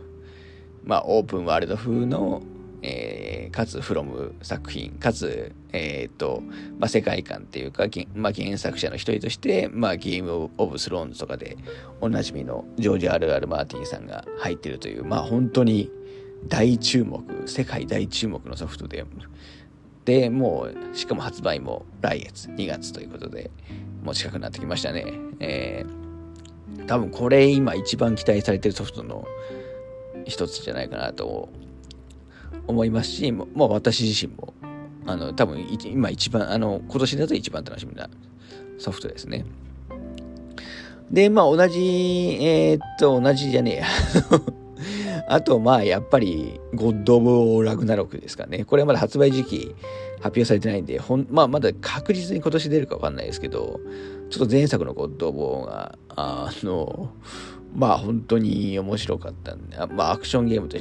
[0.83, 2.41] まあオープンワールド風の
[2.89, 6.41] えー、かつフロム作品、かつ、えっ、と、
[6.79, 7.83] まあ、世界観っていうか、
[8.15, 11.57] まあ、原作者の一人として、まあ、ゲームオブスローンズとかで
[11.99, 15.91] おなじみのジョージ・アル・アル・マーティンさんが入ってるという、まあ、本当に
[16.47, 19.03] 大注目、世界大注目のソフトで、
[20.05, 23.51] で、もう、しかも発売も来月、2月ということで、
[24.01, 25.13] もう近くなってきましたね。
[25.41, 29.27] えー、多分これ今一番期待されてるソフトの
[30.25, 31.49] 一つじゃないかなと
[32.67, 34.53] 思いますし、もう私自身も、
[35.05, 38.09] あの、多分今一番、あの、今年だと一番楽しみな
[38.77, 39.45] ソフトですね。
[41.11, 41.79] で、まあ同じ、
[42.41, 43.85] えー、っと、同じじゃねえや。
[45.29, 48.63] あと、まあ、やっぱり、ゴッド・オブ・ラグナロクですかね。
[48.63, 49.75] これはまだ発売時期
[50.21, 53.81] 発表されてないんで、ほんまあ、まだ確実に今年出るかわかんないですけど、
[54.29, 57.09] ちょっと前作のゴッド・オブ・オーが、あの、
[57.75, 60.77] まあ、本当に面白かったんで、まあ、アクションゲームと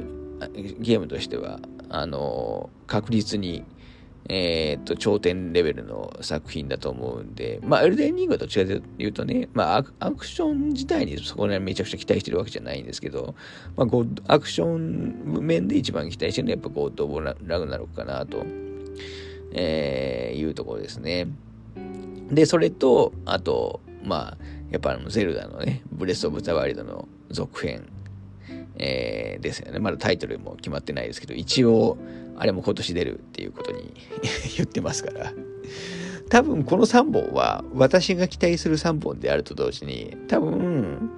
[0.78, 3.64] ゲームとしては、あの、確実に、
[4.28, 13.36] えっ、と、頂点レベルの作品だと思うんで、まあ、エルデンリングはどちらかというとね、まあ、アクション自体にそこら辺めちゃくちゃ期待してるわけじゃないんですけど、
[13.76, 18.44] まあ、ゴッアクション面で一番期待してるのはやっぱゴッド・オブ・ラグナロクかなと、
[19.52, 21.28] えー、いうところですね。
[22.30, 24.38] で、それと、あと、まあ、
[24.70, 27.84] やっぱあの、ゼルダのね、ブレス・オブ・ザ・ワイルドの続編、
[28.78, 29.78] えー、ですよね。
[29.78, 31.96] まだタイトルも決まってないですけど、一応、
[32.36, 33.92] あれも今年出るっていうことに
[34.56, 35.32] 言ってますから。
[36.28, 41.10] 多分この3本は私が期待する3本であると同時に、多分、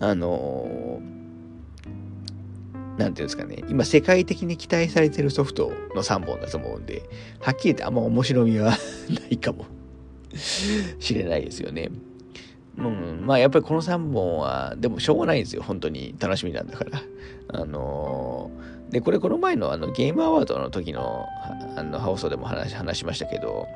[0.00, 1.00] あの
[2.98, 7.08] なんていうんですかね、今世界的に期待されてるソフトの3本だと思うんで、
[7.40, 8.70] はっきり言ってあんま面白みは
[9.08, 9.66] ないかも
[10.34, 11.90] しれないですよね。
[12.78, 15.62] うん、まあやっぱりこの3本は、でもしょうがないんですよ。
[15.62, 17.02] 本当に楽しみなんだから。
[17.60, 21.26] あのー、で、これこの前のあのゲームアワードの時の
[21.76, 23.66] あの放送でも話話しましたけど、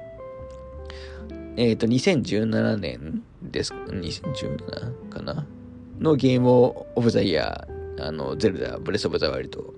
[1.57, 5.47] えっ、ー、と、2017年です、2017かな
[6.01, 9.75] のゲームオブザイヤー、あの、ゼルダ、ブレスオブザワイルド。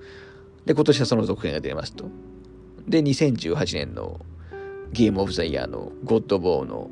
[0.66, 2.04] で、今年はその続編が出ますと。
[2.87, 4.20] で、2018年の
[4.92, 6.90] ゲームオブザイヤーのゴッドボーの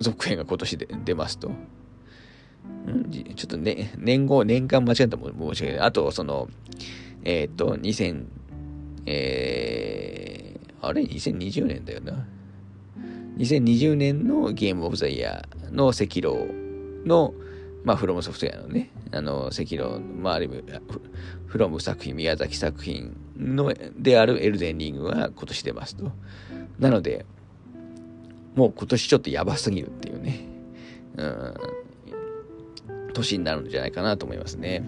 [0.00, 1.50] 続編が今年で出ますと。
[3.36, 5.86] ちょっとね、年号、年間間違ったも申し訳ない。
[5.86, 6.48] あと、その、
[7.24, 8.24] えっ、と、2000、
[9.06, 12.26] えー、あれ ?2020 年だよな。
[13.38, 17.34] 2020年のゲームオブザイヤーの赤狼の、
[17.84, 20.62] まあ、フロムソフトウェアのね、あの、赤狼、まあ、ある意味、
[21.46, 26.12] フロム作品、宮崎作品の、であるエルデンリングが今年出ますと。
[26.78, 27.24] なので、
[28.54, 30.46] もう今年ちょっとやばすぎるっていうね、
[31.16, 31.54] うん、
[33.12, 34.82] 年になるんじゃないかなと思いますね。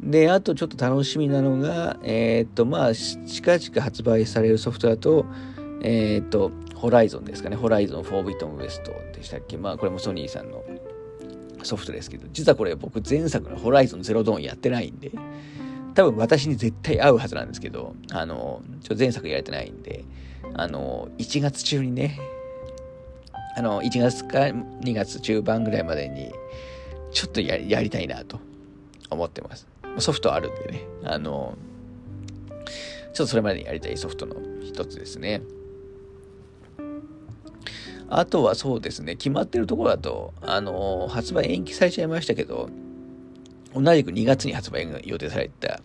[0.00, 5.26] うん、で、あとちょっと楽しみなのが、えー、っと、まあ、近々発売されるソフトだと、
[5.82, 7.56] えー、っと、ホライゾンですかね。
[7.56, 9.56] ホライゾンフォービトンウエストでしたっけ？
[9.58, 10.64] まあ、これもソニーさんの
[11.62, 15.12] ソフトですけど、実はこれ僕前作のホライゾンゼロドーンやってないんで、
[15.94, 20.04] 多分私に絶対合うはずなんですけど、あの、ちょ前作やれてないんで、
[20.54, 22.18] あの、1月中にね、
[23.60, 26.32] あの、1月か2月中盤ぐらいまでに、
[27.12, 28.40] ちょっとやりたいなと
[29.10, 29.66] 思ってます。
[29.98, 31.58] ソフトあるんでね、あの、
[32.48, 35.42] ちょっとそれまでにやりたいソフトの一つですね。
[38.08, 42.70] あとはそうですね、決まってるところだと、あの、発売延期されちゃいましたけど、
[43.74, 45.82] 同じく2月に発売が予定された、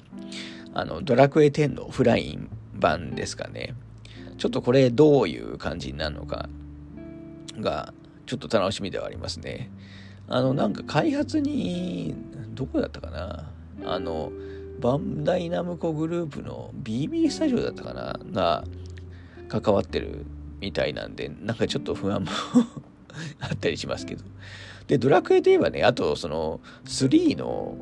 [0.73, 3.75] あの、ドラクエ10のオフライン版ですかね。
[4.37, 6.47] ちょっとこれどういう感じになるのか
[7.59, 7.93] が
[8.25, 9.69] ちょっと楽しみではありますね。
[10.27, 12.15] あのなんか開発に
[12.53, 13.51] どこだったかな？
[13.85, 14.31] あの
[14.79, 18.19] バンダイナムコグループの BB スタジオだったかな？
[18.31, 18.63] が
[19.47, 20.25] 関わってる
[20.59, 22.31] みたいなんでなんかちょっと不安も
[23.39, 24.23] あったりしますけど。
[24.87, 27.77] で、ドラクエといえばね、あとその3の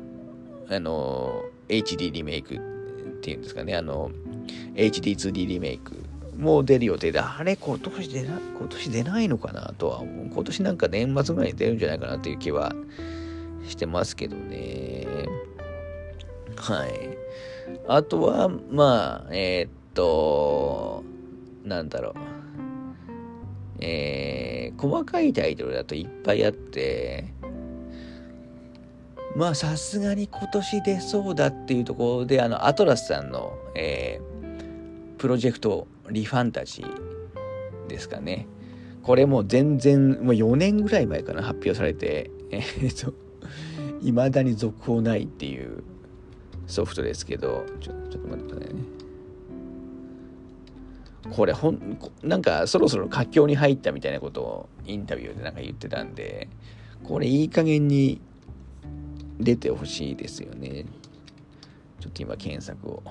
[0.68, 2.58] あの HD リメイクっ
[3.20, 4.10] ていうんですかね、あの
[4.74, 6.03] HD2D リメイク
[6.36, 10.02] もう出る予定で、あれ、今年出な、今年出ないのかなとは。
[10.02, 12.74] 今年なんか年末ぐらいに出るんじゃないかなという気は
[13.66, 15.06] してますけどね。
[16.56, 16.90] はい。
[17.88, 21.04] あとは、まあ、えー、っと、
[21.64, 22.14] なんだろう。
[23.80, 27.32] えー、細かいタイトルだといっぱいあって、
[29.36, 38.46] まあさすがに今年出そうだっていうところで、あの、アトラスさんの、えー、プロジェクトリファンタジーですかね。
[39.02, 42.62] これもう全然、もう4年ぐらい前かな、発表されて、 えっ
[42.94, 43.12] と、
[44.02, 45.82] 未だに続報ないっていう
[46.66, 48.82] ソフトですけど、ちょちょっと待ってくださいね。
[51.30, 56.48] これほん、なんかそろそろ佳境に入ったみたいなことをインタビューでなんか言ってたんで、
[57.02, 58.20] これいい加減に
[59.38, 60.86] 出てほしいですよね。
[62.00, 63.02] ちょっと今検索を。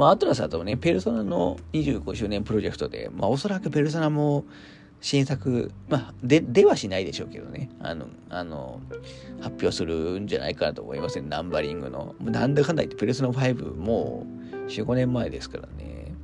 [0.00, 4.46] まあ、アトラスだとね、ペルソナの25周年プロジェクトで、まあ、おそらくペルソナも
[5.02, 8.80] 新作、まあ、で、ではしないでしょうけどね、あの、あの、
[9.42, 12.14] 発表するんじゃないかなと思いますね、ナンバリングの。
[12.18, 16.14] なんだかんだ言って、ペルソナ5もう4、5年前ですからね。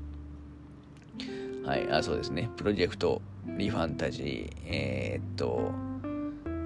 [1.62, 3.20] はい、あ、そうですね、プロジェクト、
[3.58, 5.70] リファンタジー、えー、っと、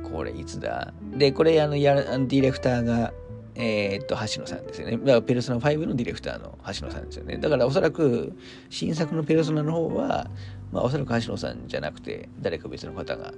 [0.04, 0.92] これいつだ？
[1.16, 3.12] で、これ、あの、やディレクターが、
[3.54, 4.96] えー、っと、橋野さんですよね。
[4.96, 7.36] だからペルソナ5のディレクターの橋野さんですよね。
[7.38, 8.32] だからおそらく
[8.68, 10.30] 新作のペルソナの方は、
[10.72, 13.32] まあおそらく橋野さんじゃなくて誰か別の方が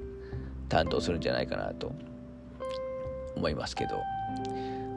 [0.68, 1.92] 担当するんじゃないかなと
[3.36, 4.00] 思いますけど。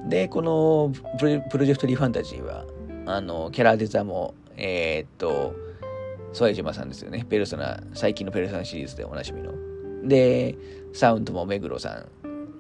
[0.08, 2.66] で、このプロジェクトリーファンタジーは、
[3.08, 5.56] あの、キャラデザも、えー、っと、
[6.34, 7.26] 添島さんですよね。
[7.28, 9.54] ペルソナ、最近のペルソナシリーズでおなじみの。
[10.08, 10.56] で、
[10.94, 12.06] サウンドも目黒さん。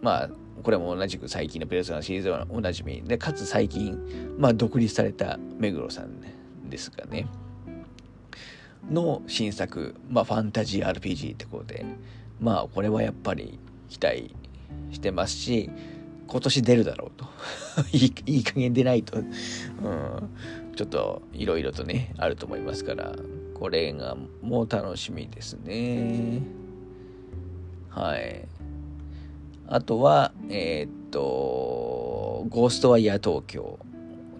[0.01, 0.29] まあ、
[0.65, 2.99] これも同じく最近のペルソナシリーズでおなじみ。
[3.03, 6.19] で、かつ最近、まあ、独立された目黒さん
[6.67, 7.27] ですかね。
[8.89, 11.85] の新作、まあ、ファンタジー RPG ってことで、
[12.39, 14.35] まあ、これはやっぱり期待
[14.89, 15.69] してますし、
[16.25, 17.25] 今年出るだろうと。
[17.95, 19.25] いいいい加減出ないと、うん、
[20.75, 23.13] ちょっといろいろとね、あると思いますから、
[23.53, 26.41] これがもう楽しみですね。
[27.91, 28.47] はい。
[29.67, 33.79] あとは、えー、っと、ゴーストワイヤー東京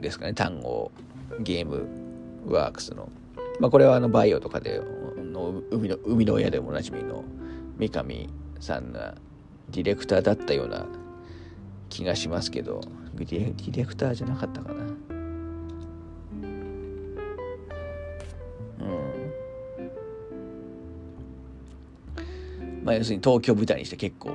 [0.02, 0.92] ですかね、単語
[1.40, 1.88] ゲーム
[2.48, 3.10] ワークスの。
[3.60, 4.82] まあ、これはあのバイオとかで
[5.18, 7.24] の海の海の親でもおなじみの
[7.78, 9.16] 三上さんが
[9.70, 10.86] ディレクターだったような
[11.90, 12.82] 気がしますけど。
[13.24, 14.84] ディレクターじゃなかったかな。
[14.84, 14.96] うん。
[22.84, 24.32] まあ要するに東京舞台にして結構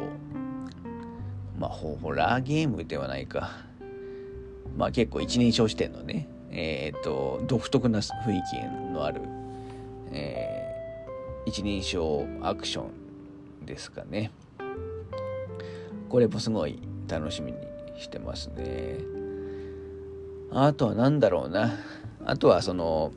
[1.61, 3.51] まあホラーゲームではないか。
[4.79, 9.21] まあ結構一人称視点のねえっ、と独特な雰囲気のある、
[10.11, 12.87] えー、一人称アクショ
[13.63, 14.31] ンですかね。
[16.09, 17.59] これもすごい楽しみに
[17.99, 18.97] してますね。
[20.53, 21.75] あとは何だろうな。
[22.25, 23.13] あとはその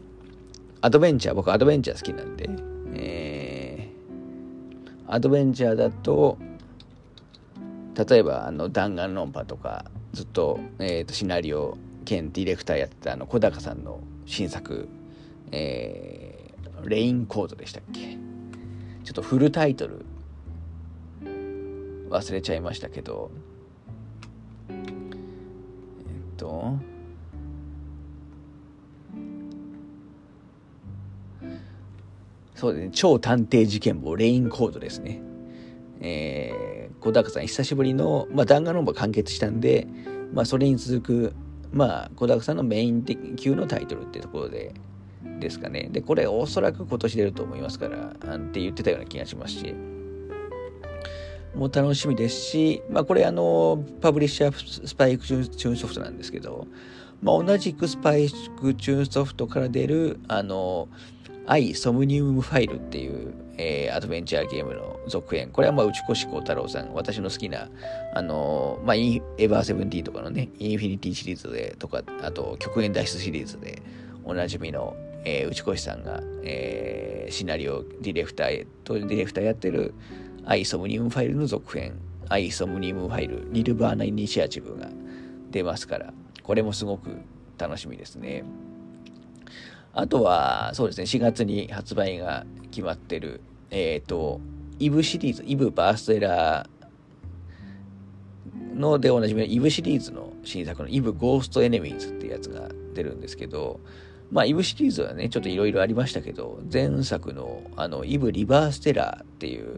[0.81, 2.49] アドベンチャー僕アドベンチャー好きなんで
[2.95, 6.37] えー、アドベンチャーだと
[7.95, 14.87] 例えばあの弾丸論破とかずっと,、えーとシナリオ兼ディレクターやってたあの小高さんの新作、
[15.51, 18.17] えー、レインコードでしたっけ？
[19.03, 20.05] ちょっとフルタイトル
[22.09, 23.31] 忘れちゃいましたけど。
[24.69, 24.75] えっ
[26.37, 26.77] と
[32.55, 32.91] そうですね。
[32.93, 35.21] 超探偵事件簿レインコードですね。
[36.03, 39.87] えー、小高さん久しぶりの、まあ、弾丸論破完結したんで、
[40.31, 41.33] まあ、それに続く
[41.73, 43.03] まあ、小沢さんのメイン
[43.35, 44.73] 級のタイトルってところで、
[45.39, 45.89] ですかね。
[45.91, 49.73] で、これおそらく今年出ると思いますから、って言ってたような気がしますし、
[51.55, 56.67] もう楽しみですし、まあこれあの、パブリッシャースパイクチュンソフトなんですけど、
[57.21, 60.89] まあ同じくスパイクチュンソフトから出る、あの、
[61.47, 65.49] アイ・ソムニウムファイルっていう、えー、アドベンチャーゲームの続編。
[65.51, 67.69] これはまあ打越鋼太郎さん、私の好きな、
[68.13, 73.81] あのー、まあ、エヴァーセブンティーとかのね、インフィニティシリーズでとか、あと極限脱出シリーズで
[74.23, 79.93] おなじみの、えー、打越さんが、えー、シナリオディレクターとディレクターやってる
[80.45, 81.93] アイ・ソムニウムファイルの続編、
[82.29, 84.89] アイ・ソムニウムファイル、ニルバーナ・イニシアチブが
[85.51, 87.21] 出ますから、これもすごく
[87.57, 88.43] 楽しみですね。
[89.93, 94.41] あとは、そうですね、4月に発売が決まってる、えっ、ー、と、
[94.79, 96.67] イブシリーズ、イブバーストエラー
[98.75, 103.79] のでおなじみのイブシリーズの新作のイブゴーストエネミーズっていうやつが出るんですけど、
[104.31, 109.77] まあ、イブシリーズはね、ちょっといろいろありましたけど、前作の、あの、イブリバーステラーっていう、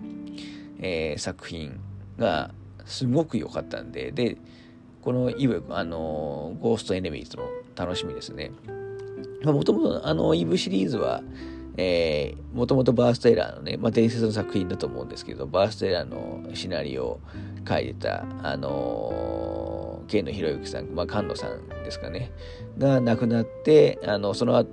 [0.80, 1.78] えー、作品
[2.18, 2.52] が
[2.86, 4.38] すごく良かったんで、で、
[5.02, 8.52] このイブ、あの、ゴーストエネミーズも楽しみですね。
[9.52, 11.22] もともとあの、イブシリーズは、
[11.78, 17.20] えー、もともとバーストエラーのね、まあ、伝説の作品だと思うんですけど、バーストエラーのシナリオを
[17.68, 22.32] 書いてた、あのー、野博之さん、まあ、菅野さんですかね、
[22.78, 24.70] が亡くなって、あの、その後、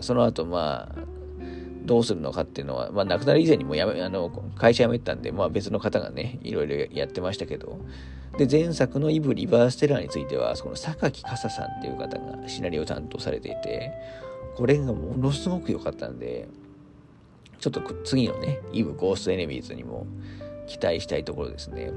[0.00, 0.98] その後、まあ、
[1.84, 7.78] どうするのかっていうのは、まあ、亡くなる以前にもやめ、あの、会社辞めてたんで、まあ、別の方がね、いろいろやってましたけど、
[8.38, 13.92] で、前作のイブ・リバーステラーについては、その榊笠さんっていう方がシナリオを担当されていて、
[14.56, 16.48] これがものすごく良かったんで、
[17.60, 20.06] ちょっと次のね、イブ・ゴースト・エネミーズにも
[20.66, 21.92] 期待したいところですね。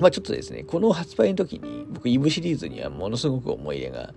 [0.00, 4.14] まあちょっとですね、この発売の時に、僕、イブシリーズにはものすごく思い入れが、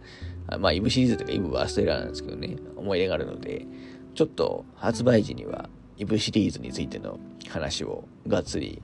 [0.59, 3.65] まあイブシリーズというかイブ・ワーストエラーなんですけどね、思い入れがあるので、
[4.13, 8.81] ちょっと発売時にはイブシリーズについての話をがっつり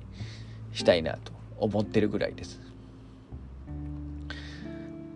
[0.74, 2.60] したいなと思ってるぐらいです。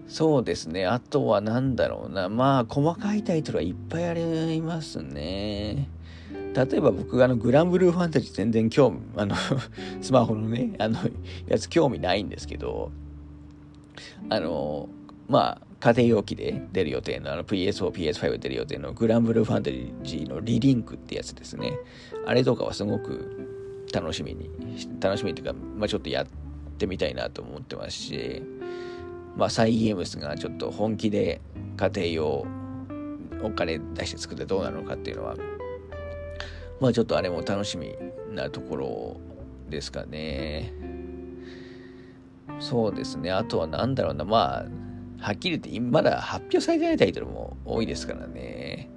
[0.07, 0.85] そうですね。
[0.85, 2.27] あとは何だろうな。
[2.27, 5.87] まあ、細かいタイトルはいっぱいありますね。
[6.53, 9.35] 例えば僕があのグランブルーファンタジー全然興味、あの
[10.01, 10.99] スマホのね、あの、
[11.47, 12.91] やつ興味ないんですけど、
[14.29, 14.89] あの、
[15.29, 19.71] まあ、家庭用機で出る予定のあの PS4、PS5 で出る予定のグランブルーファンタ
[20.03, 21.73] ジーのリリンクってやつですね。
[22.25, 23.50] あれとかはすごく
[23.91, 24.49] 楽しみに、
[24.99, 26.27] 楽しみというか、まあちょっとやっ
[26.77, 28.43] てみたいなと思ってますし、
[29.35, 31.39] まあ、サイ・ゲームスがちょっと本気で
[31.77, 32.45] 家庭用
[33.43, 35.35] お金出して作ってどうなるのかっていうのは、
[36.79, 37.95] まあちょっとあれも楽しみ
[38.33, 39.19] なところ
[39.69, 40.73] ですかね。
[42.59, 43.31] そうですね。
[43.31, 44.23] あとは何だろうな。
[44.23, 44.65] まあ、
[45.19, 48.89] はっきり言って、まだ発表されてないタイトルも多いですからね。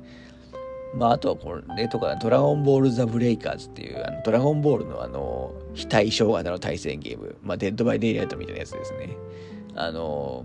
[0.96, 9.16] まあ、あとはこれとか、ドラゴンボール・ザ・ブレイカーズっていう、あのドラゴンボールのあの、非対称型の対戦ゲーム、まあ、デッド・バイ・デイライトみたいなやつですね。
[9.74, 10.44] あの、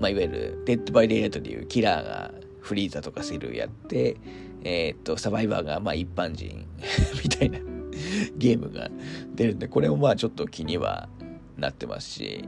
[0.00, 4.16] まあ、いわゆる、デッド・バイ・デイライトでいうキラーがフリーザとかセルやって、
[4.64, 6.66] えー、っと、サバイバーがまあ一般人
[7.22, 7.60] みたいな
[8.36, 8.90] ゲームが
[9.34, 11.08] 出るんで、これもまあちょっと気には
[11.56, 12.44] なってますし、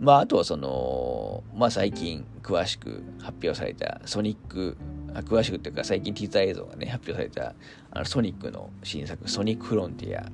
[0.00, 4.76] まああとはその、まあ最近詳しく発表されたソニック、
[5.22, 7.54] 詳しくっていうか最近ティーザー映像がね、発表された
[7.90, 10.28] あのソニックの新作、ソニックフロンティア、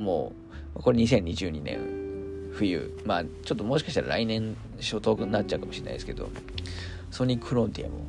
[0.00, 0.32] も
[0.74, 6.28] う、これ2022年冬、まあちょっともしかしたら来年初頭になっちゃうかもしれないですけど、
[7.10, 8.04] ソニックフロンティアも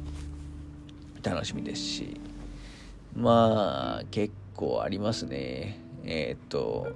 [1.23, 2.19] 楽しみですし、
[3.15, 5.79] まあ、結構ありますね。
[6.03, 6.87] えー、っと、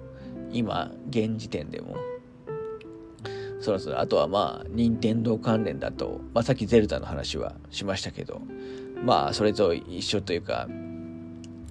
[0.51, 1.95] 今、現時点でも。
[3.59, 8.41] そろそろ、あとはまあ、任天堂関連だと、まあさっきゼルダの話はしましたけど、
[9.03, 10.67] まあ、それと一緒というか、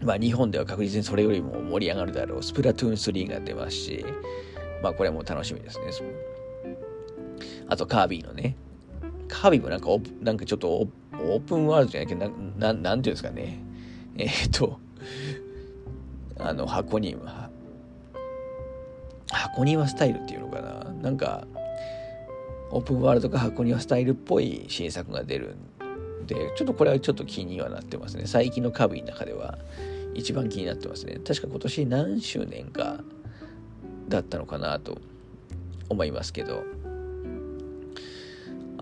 [0.03, 4.05] まあ日本では確実にそれよりも盛り上がるだろう、スプラトゥーン3が出ますし、
[4.83, 5.87] まあこれも楽しみですね。
[7.69, 8.57] あとカービィのね、
[9.29, 9.89] カービィもなんか
[10.21, 12.29] なんかちょっとオープンワールドじゃないけど、
[12.59, 13.63] な、ななんていうんですかね。
[14.17, 14.81] えー、っと、
[16.39, 17.51] あの、箱庭、
[19.31, 20.85] 箱庭スタイルっていうのかな。
[21.03, 21.47] なんか、
[22.71, 25.59] オープンワールドか箱庭スタイルっぽい新作が出るん
[26.31, 28.25] で、ちょっとこれはちょっと気にはなってますね。
[28.27, 29.59] 最近のカービィの中では
[30.15, 31.19] 一番気になってますね。
[31.27, 33.01] 確か今年何周年か
[34.09, 34.99] だったのかなと
[35.89, 36.65] 思いますけど。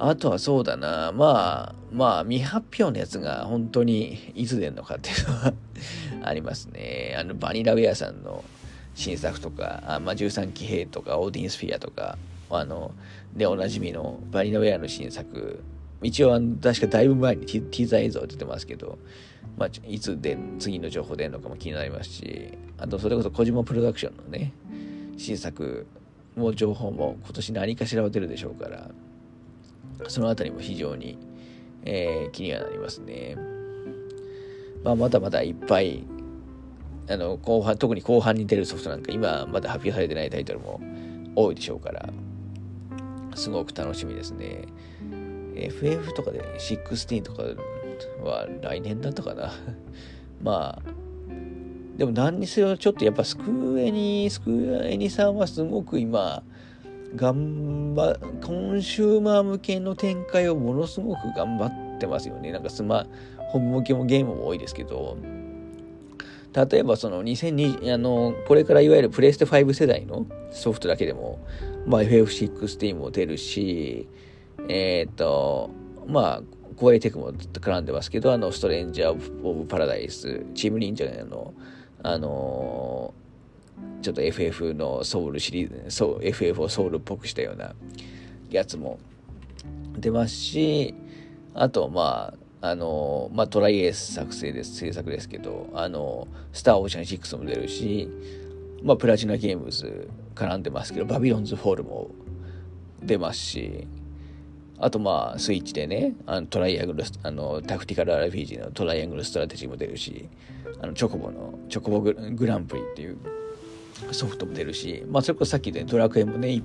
[0.00, 5.54] あとはそうだな、まあ、まあ、未発表のやつが本当にいつ出るのかっていうのは
[6.22, 7.16] ありますね。
[7.18, 8.44] あの、バニラウェアさんの
[8.94, 12.16] 新作とか、あまあ、13騎兵とか、オーディンスフィアとか、
[12.48, 12.92] あの、
[13.34, 15.64] で、おなじみのバニラウェアの新作、
[16.02, 18.98] 一応、確かだいぶ前にティーザー映像出てますけど、
[19.56, 24.52] まあ、いつで次の情報出るのかも気になりますし、あと、それこそ小島プロダクションのね、
[25.16, 25.86] 新作
[26.36, 28.90] も情報も今年何かしらは出るでしょうから、
[30.06, 31.18] そのあたりも非常に、
[31.84, 33.36] えー、気にはなりますね。
[34.84, 36.04] まあ、まだまだいっぱい、
[37.10, 40.80] あの、後半、特に後半に出るソフトなんか、今まだ発表されてないタイトルも
[41.34, 42.08] 多いでしょうから、
[43.34, 44.68] すごく楽しみですね。
[45.66, 47.42] FF とかで16とか
[48.22, 49.52] は来年だったかな。
[50.42, 50.82] まあ、
[51.96, 56.42] でも何にせよちょっとやっぱスクエニ、スクエニさんはすごく今、
[57.16, 62.52] 頑張、コンシューマー向けの展開をものすごく頑張ってますよね。
[62.52, 63.06] なんかスマ
[63.36, 65.16] ホ向けもゲームも多いですけど、
[66.52, 71.38] 例えばその2020、あの、これからいわゆるプレイステ5世代のソフトだけでも、
[71.86, 74.08] まあ FF16 も出るし、
[74.68, 75.70] えっ、ー、と、
[76.06, 76.42] まあ、
[76.76, 81.52] コアイテクも絡んでますけど、あの、ストレンジャー・オブ・パラダイス、チーム忍者の、
[82.02, 83.12] あの
[84.02, 87.74] ちょっと FF のソウルシリーズ、そう、FF をソウルっぽくしたような
[88.50, 88.98] やつも
[89.96, 90.94] 出ますし、
[91.54, 98.08] あと、まあ、あの、まあ、トライエース作成です、制作ですけど、あの、スターオーシャン6も出るし、
[98.82, 102.10] まあ、プラチナゲームズ絡んでますけど、バビロンズフォールも
[103.02, 103.88] 出ますし、
[104.80, 110.28] あとまあ、スイッチでね、あのトライアングル、あの、タクティカル RPG のトライアングルストラテジーも出るし、
[110.80, 113.18] あの、チョコボの、チョコボグランプリっていう
[114.12, 116.62] ソフトも出るし、まあ、それこそさっきでドラクエもね、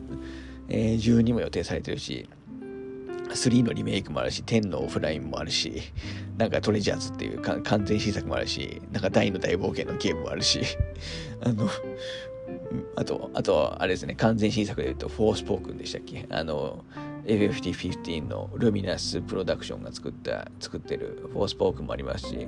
[0.69, 2.27] えー、12も予定されてるし、
[3.29, 5.81] 3のリメイクもあるし、10のオフラインもあるし、
[6.37, 10.61] なんかトレジャーズっていう完全新作もあるし、なんか大の大冒険のゲームもあるし、
[11.41, 11.67] あの、
[12.95, 16.25] あと、あと、あれですね、完全新作で言うと、フォースポークンでしたっけ？
[16.29, 16.83] あの、
[17.25, 22.47] FFT15 のルミナスプロダクションが作った、作ってるフォースポークもありますし、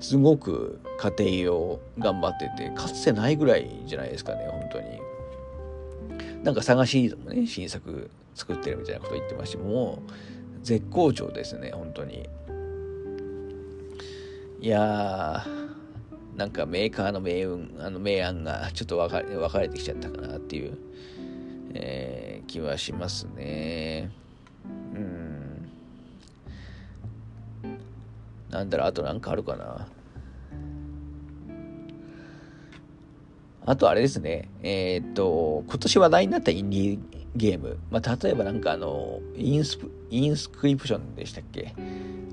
[0.00, 5.10] すごく家庭用頑張ってて、かつてないぐらいじゃないですかね、本当に。
[6.42, 10.10] なんか探しもね、新作作ってるみたいなこと言ってまして、もう
[10.62, 12.28] 絶好調ですね、本当に。
[14.62, 20.78] いやー、なんかメーカーの命運、あの明暗がちょっと分か分かれてきちゃったかなっていう、
[21.74, 24.10] えー、気はしますね。
[24.94, 25.70] うん。
[28.50, 29.86] なんだろう、あとなんかあるかな。
[33.64, 36.98] あとあれですね、えー、っと、今年話題になったインディー
[37.36, 39.78] ゲーム、まあ、例えばなんかあの、インス
[40.10, 41.72] インスクリプションでしたっけ？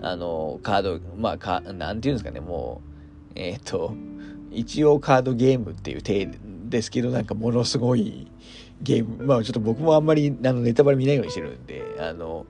[0.01, 2.81] あの、カード、まあ、か、なんていうんですかね、も
[3.29, 3.93] う、えー、っと、
[4.51, 6.27] 一応カードゲームっていう体
[6.69, 8.31] ですけど、なんかものすごい
[8.81, 12.45] ゲーム、まあちょっと僕もあんまりあのネタバレ見ないようにしてるんで、あの、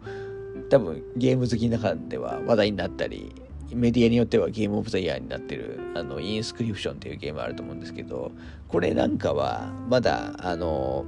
[0.69, 3.33] 多分ゲーム好きの中では話題になったり、
[3.73, 8.31] メディアによってはゲームオブザイヤーになってる、あの、インスクリプションっていうゲームあると思うんですけど、
[8.67, 11.05] これなんかは、まだ、あの、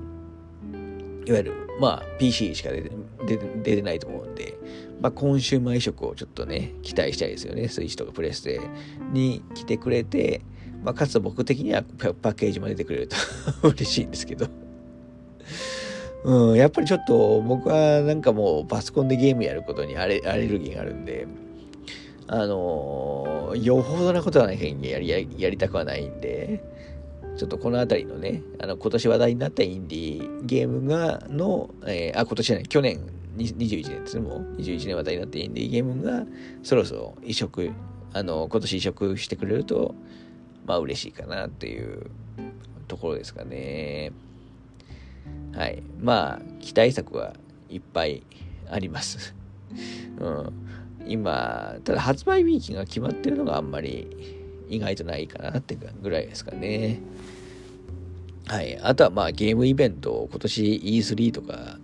[1.26, 2.90] いわゆる、まあ、PC しか出て
[3.64, 4.58] 出てないと思うんで、
[5.02, 7.68] まあ、コンシューマー移植をちょっとね、期待したいですよね。
[7.68, 8.60] スイッチとかプレステ
[9.14, 10.42] に来てくれて、
[10.84, 13.16] まあ、かつ僕的にはパッケージも出てくれると
[13.70, 14.48] 嬉しいんですけど
[16.24, 21.28] うん、やっぱりちょっと僕はなんかもうパソコンでゲームやることにアレアレルギーがあるんで、
[22.28, 26.62] あのー、よほどなことはない限りやりやりたくはないんで、
[27.38, 33.00] ちょっとこの辺りのね、あの今年話題になったインディーゲームが、の、えー、あ、今年じゃない、去年
[33.38, 36.26] 21年ですね、もう21年話題になったインディーゲームが、
[36.64, 37.72] そろそろ移植、
[38.12, 39.96] あの、今年移植してくれると、
[40.66, 42.12] まあ嬉しいかなっていう
[42.90, 44.12] ところですかね。
[45.54, 45.84] はい。
[46.00, 47.34] まあ、期待作は
[47.70, 48.24] いっぱい
[48.70, 49.36] あります。
[50.20, 50.54] うん。
[51.08, 54.08] 今、ただ発売日期が決まってるのがあんまり
[54.70, 57.02] 意外とないかなってぐらいですかね。
[58.48, 58.78] はい。
[58.80, 61.80] あとはまあゲームイベント、今年 E3 とか、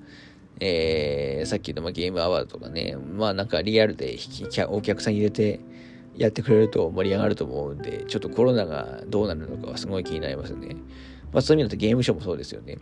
[0.60, 4.18] えー、さっきのゲームアワードとかね、まあなんかリアルで
[4.70, 5.60] お客さん入れて
[6.16, 10.76] やってくれると盛り上がると思うんで、ちょっとコロナがどうなるのかはすごい気になりますね。
[11.34, 12.78] まあそういう意味だとゲームショーもそうですよね。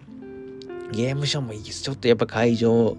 [0.92, 1.84] ゲームショーもいいです。
[1.84, 2.98] ちょっとやっぱ会場、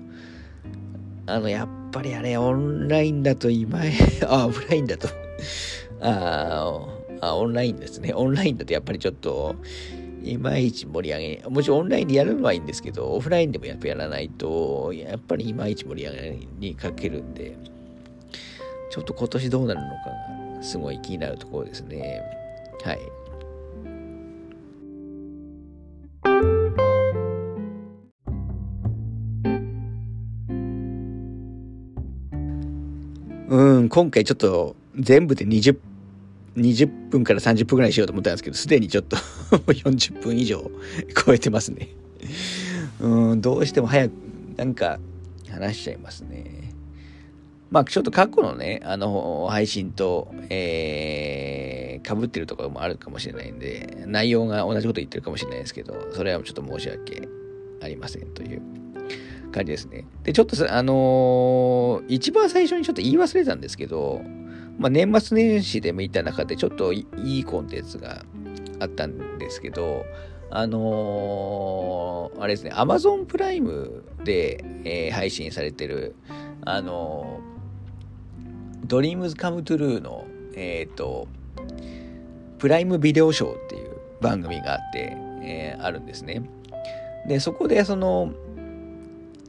[1.26, 3.80] あの、やっぱりあれ、オンラインだと今、
[4.26, 5.08] あ、オフラインだと
[6.00, 6.86] あ
[7.20, 8.12] あ、オンラインですね。
[8.14, 9.56] オンラインだとやっぱりちょっと、
[10.22, 17.56] いまいち盛り上げ、もちろんオンラインでやるのはいいんですけど、オフラインでもやっぱやらないと、やっぱりいまいち盛り上げにかけるんで、
[18.90, 19.94] ちょっと今年どうなるのか
[20.56, 22.22] が、すごい気になるところですね。
[22.82, 22.98] はい。
[33.84, 35.78] うん、今回ちょっと全部で20、
[36.56, 39.16] 20分から30分ぐらいしようと思ったんですけど、すでにちょっと
[39.68, 40.70] 40分以上
[41.26, 41.88] 超えてますね。
[43.00, 44.12] うん、どうしても早く、
[44.56, 44.98] なんか
[45.50, 46.72] 話しちゃいますね。
[47.70, 57.28] まあちょっと過去のね、あの、配信と、えー、被ってるところもあるかもしれないんで、内容が同じこと言ってるかもしれないですけど、それはちょっと申し訳
[57.82, 58.62] ありませんという
[59.54, 60.04] 感じですね。
[60.24, 64.20] で、ちょっとあのー、一番最初にちょっと言い忘れたんですけど、
[64.78, 68.24] まあ、年末年始で見た中でちょっといいコンテンツが
[68.80, 70.04] あったんですけど、
[70.50, 76.16] あのー、あれですね、Amazon プライムで、えー、配信されてる、
[76.64, 80.26] あのー、Dreams Come True の、
[80.56, 81.28] えっ、と、
[82.58, 83.90] プライムビデオショーっていう
[84.20, 86.42] 番組があって、えあるんですね。
[87.28, 88.32] で、そこでその、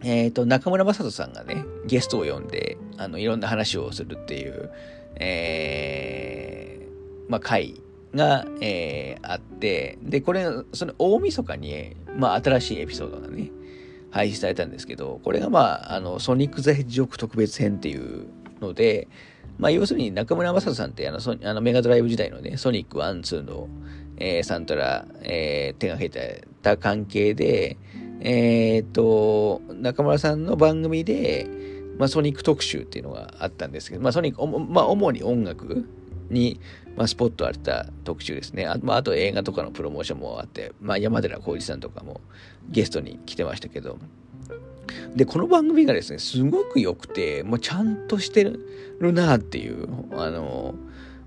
[0.06, 4.70] えっ、ー、と、中村雅人さんがね、ゲストを呼んで、あの、いろんな話をするっていう、
[5.16, 7.82] えー、まあ、会
[8.14, 13.52] が、えー、あって、で、これ、その大晦日に、まあ、新しいエピソードがね、
[14.12, 18.28] 配信されたんですけど、これがまあ、あの、ソニック・ザ・ヘッジホック特別編っていう
[18.62, 19.08] ので、
[19.58, 23.70] まあ、要するに中村雅人さんってあのあのメガドライブ時代のね、ソニック1、2の、
[24.18, 26.10] えー、サントラ、えー、手がけ
[26.62, 27.78] た関係で、
[28.22, 31.48] えー、と、中村さんの番組で、
[31.98, 35.88] まあ、ソニック特集っていうのがあったんですけど、まあ、ソニック、まあ、主に音楽
[36.30, 36.60] に、
[36.96, 38.66] まあ、スポット当てた特集ですね。
[38.66, 42.22] あ,、まあ、あと映画とかのプロモーションもあって、まあ、山寺浩二さんとかも
[42.70, 43.98] ゲストに来てましたけど、
[45.16, 48.44] で、この番組がですね、すごく良くて、もうちゃんとして
[49.00, 50.76] るなっていう、あの、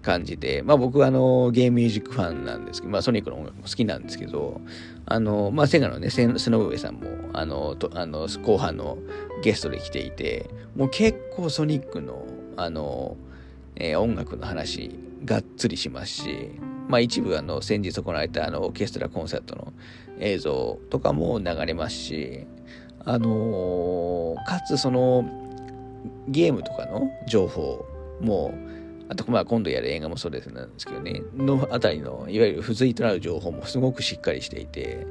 [0.09, 4.63] 感じで、まあ僕はあの、ゲームミュージックファンなんですけど、まあソニックの音楽も好きなんですけど、
[5.05, 7.03] あの、まあセガのね、スノブ上さんも、
[7.35, 8.97] あの、とあの後半の
[9.43, 12.25] ゲストで来ていて、もう結構ソニックの、
[12.57, 13.19] あの、
[13.77, 16.53] えー、音楽の話、がっつりしますし、
[16.89, 19.75] まあ一部あの、先日行われたあの、オーケストラコンサートの
[20.21, 22.47] 映像とかも流れますし、
[23.05, 25.29] あのー、かつその、
[26.29, 27.85] ゲームとかの情報
[28.23, 28.55] も、
[29.09, 35.07] あと、まあ、今度やる映画もそうですなんですけどね、のあたりの、いわゆる付随となる情報もすごくしっかりしていて、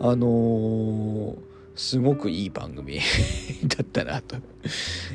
[0.00, 1.36] あのー、
[1.76, 2.98] すごくいい番組
[3.64, 4.36] だったな、と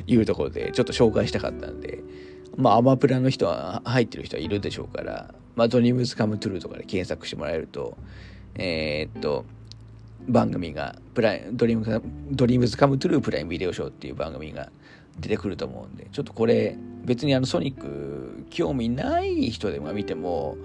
[0.06, 2.02] いうところで、ちょっと紹介したかったんで、
[2.56, 7.96] まあ、アマプラの人は、入ってる人はいるでしょうから、まあ、ドリームズカムトゥルーとかで検索してもらえると、
[8.54, 9.44] えー、っと、
[10.28, 14.70] 番組が、プライドリームドリームズカムトゥループライムビデオショーっていう番組が
[15.20, 20.56] 出てくると思うんで、ちょっとこれ、別にあのソニック興味ない人でも見ても、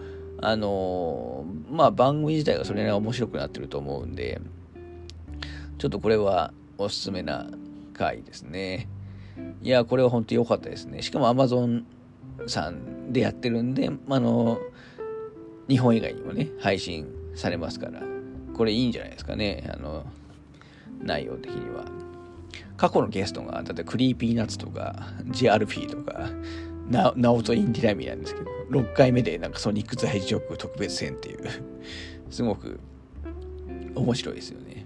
[0.41, 4.39] あのまあ番組自体がそれなりに面白くなってると思うんで、
[5.77, 7.47] ちょっとこれはおすすめな
[7.93, 8.87] 回ですね。
[9.61, 11.01] いや、これは本当良かったですね。
[11.01, 11.83] しかも Amazon
[12.47, 14.59] さんでやってるんで、あの、
[15.67, 18.01] 日本以外にもね、配信されますから、
[18.53, 20.05] これいいんじゃないですかね、あの、
[21.01, 21.85] 内容的には。
[22.79, 26.29] 過去のゲストが、だってクリーピーナッツとか、GRP とか、
[26.89, 31.39] な、ナオト・インディラミなんですけど、6回目でなんかソニック在ジョーク特別編っていう
[32.29, 32.79] すごく
[33.95, 34.85] 面白いですよね。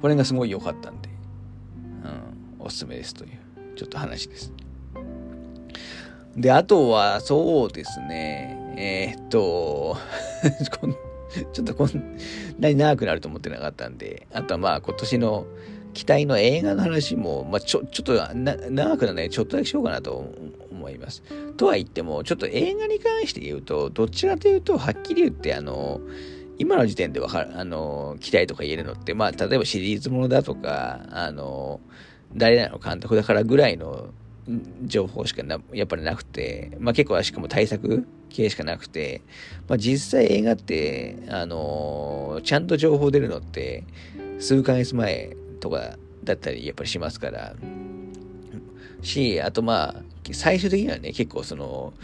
[0.00, 1.10] これがすごい良かったんで、
[2.58, 4.50] うん、おすすめですという、ちょっと話です。
[6.34, 9.98] で、あとは、そうですね、えー、っと
[11.52, 12.16] ちょっとこん
[12.58, 15.46] なに長くなると思ってなかったんで、あとはまあ今年の
[15.94, 20.32] 期待の映画の話も、まあ、ちょ、ちょっと長くなるので、ちょっとだけしようかなと
[20.70, 21.22] 思います。
[21.56, 26.00] とは言っても、ちょっと映画に関して言うと、どちらというと、はっきり言って、あの、
[26.58, 31.80] 今の時点でわかる、あの、期待とか言えるのって、まあ、例えばシリーズものだとか、あの、
[32.34, 34.08] 誰々の監督だからぐらいの
[34.84, 39.22] 情報しかなやっぱりなくて、まあ結構しかも対策系しかなくて、
[39.68, 43.84] まあ実際映画って、あの、ちゃんと情報出るのって、
[44.38, 47.54] 数ヶ月前とかだったりやっぱりしますから、
[49.00, 50.02] し、あとまあ、
[50.32, 51.94] 最終的にはね、結構その、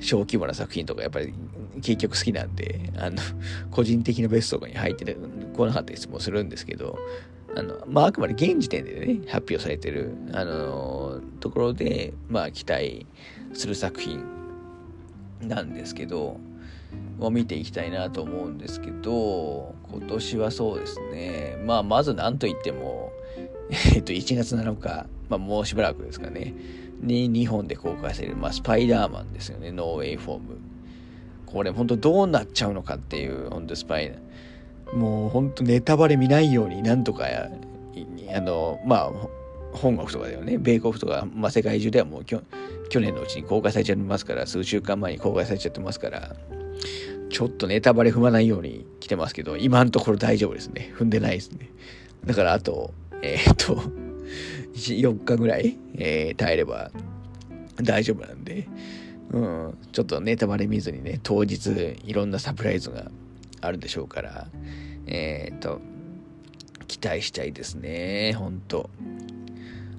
[0.00, 1.32] 小規模な作品とかやっぱり
[1.80, 3.16] 結局好きなんで、あの、
[3.70, 5.16] 個人的なベストとかに入って
[5.56, 6.98] こなかったりもするんですけど、
[7.56, 13.06] あの、まあ、あくまで現時点でね、発表されてる、あのところで、まあ、期待
[13.54, 14.24] する作品
[15.40, 16.38] なんですけど、
[17.20, 23.12] を見ていきたいなと思うんですけど、今年はそうですね、まあ、まず何と言っても、
[23.94, 26.54] えっと、1月7日、まあ、もうしばらくですかね、
[27.00, 30.44] に日本で公開される、まあ、スパイダーマンですよね、ノーウェイフォーム。
[31.46, 37.50] これ本当どうなっちゃうのかっていう、本当スパイダー、もう本当ネタバレ見ないようになんとかや
[38.34, 39.12] あの、まあ、
[39.72, 42.42] 本国とかだよね、米国とか、まあ、世界中ではもう去
[42.94, 46.36] 年のうちに公開されちゃってますから、数週間前に公開されちゃってますから、
[47.30, 50.92] ちょっとネタバレ踏まないように来てますけど、今のところ大丈夫ですね。
[50.96, 51.70] 踏んでないですね。
[52.24, 53.82] だからあと、えー、っと、
[54.74, 56.90] 4日ぐらい、えー、耐えれば
[57.76, 58.68] 大丈夫なんで、
[59.32, 63.10] うん、ちょっとネタバレ見ずにね、当日いろんなサプライズが
[63.60, 64.46] あるでしょうから、
[65.06, 65.80] えー、っと、
[66.86, 68.90] 期待したいですね、ほんと。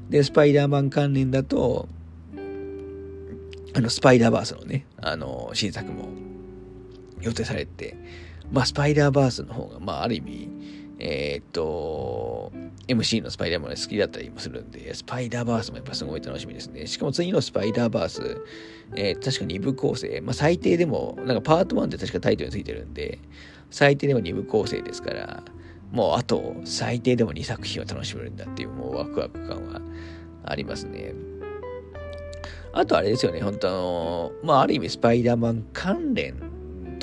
[0.10, 1.88] で、スパイダーマン関連だと、
[3.74, 6.08] あの、スパイダーバースのね、あの、新作も
[7.22, 7.98] 予定されて、
[8.52, 10.50] まあ、スパイダーバースの方が、まあ、ある意味、
[11.00, 12.52] えー、っと、
[12.88, 16.88] MC のスパイダーマンが好きだったりもするんで、スパイダーバースもやっぱすごい楽しみですね。
[16.88, 18.42] しかも次のスパイダーバース、
[18.96, 23.20] えー、確か2部構成、まあ最低でも、なんかパート1って確かタイトルについてるんで、
[23.72, 25.44] 最低でも2部構成ですから、
[25.92, 29.82] もうあと最低でも2作品を楽しめるんだっていうもうワクワク感は
[30.46, 31.14] ありますね。
[32.74, 36.45] あとあれですよね、本当あの、まあある意味スパイダーマン関連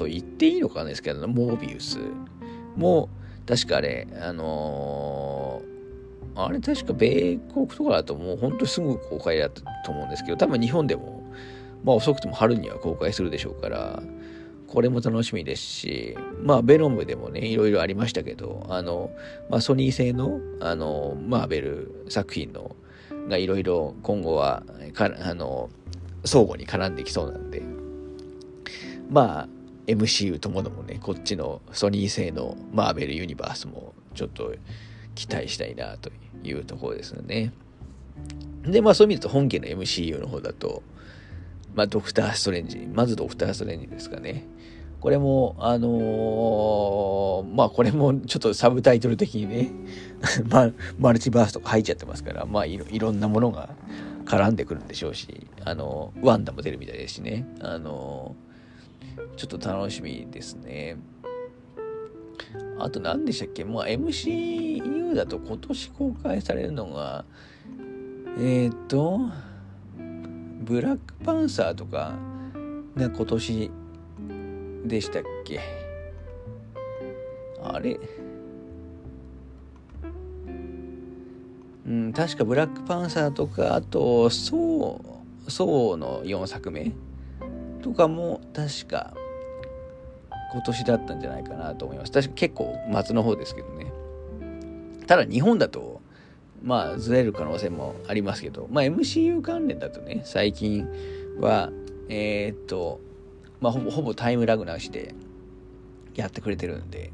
[0.02, 1.98] と言っていいのかですけど、モービウス。
[2.76, 3.08] も
[3.46, 11.22] 確かあれ、あのー、あれ確か米国とかだともう本当すぐ公開だったと思うんですけど、多分日本でも、
[11.84, 14.02] まあ遅くても春には公開するでしょうから、
[14.66, 19.10] これも楽しみですし、まあ、ベノムでもね、いろいろありましたけど、あの、
[19.50, 22.74] まあ、ソニー製の、あの、マーベル作品の、
[23.28, 24.62] がいろいろ今後は、
[24.94, 25.68] かあの、
[26.24, 27.62] 相互に絡んできそうなんで、
[29.10, 29.48] まあ、
[29.86, 34.54] MCU ともどもね、こっちのソニー製のマーベルユニバースもちょっと
[35.14, 36.10] 期待したいなと
[36.42, 37.52] いうところですよね。
[38.62, 40.82] で、まあそういう意味だと本家の MCU の方だと、
[41.74, 44.46] まあドクター・ストレンジ、まずドクター・ストレンジですかね。
[45.00, 49.72] これも、あのー、まあこれもちょっとサブタイトル的にね、
[50.48, 53.70] まマルチバースとか入っちゃってますから、まあいろいろんなものが
[54.26, 58.51] 絡んでくるんでしょうし、あの、ワンダも出るみたいですしね、あのー、
[59.36, 60.96] ちょっと楽しみですね。
[62.78, 63.64] あと何でしたっけ？
[63.64, 67.24] まあ MCU だと今年公開されるのが、
[68.38, 69.20] えっ、ー、と、
[70.60, 72.14] ブラックパンサーとか
[72.96, 73.70] が今年
[74.84, 75.60] でしたっけ？
[77.62, 77.98] あれ？
[81.84, 86.92] うん、確かブラックパンサーとか、あと、ソー、ソーの4作目
[87.82, 89.12] とかも確か
[90.52, 92.12] 今年だったんじゃないかなと思います。
[92.12, 93.90] 確か結構末の方ですけどね。
[95.06, 96.02] ただ日本だと、
[96.62, 100.86] まあずれる可能性もありますけど、まあ MCU 関連だとね、最近
[101.40, 101.70] は、
[102.10, 103.00] えー、っと、
[103.60, 105.14] まあほぼほぼタイムラグなしで
[106.14, 107.12] やってくれてるんで、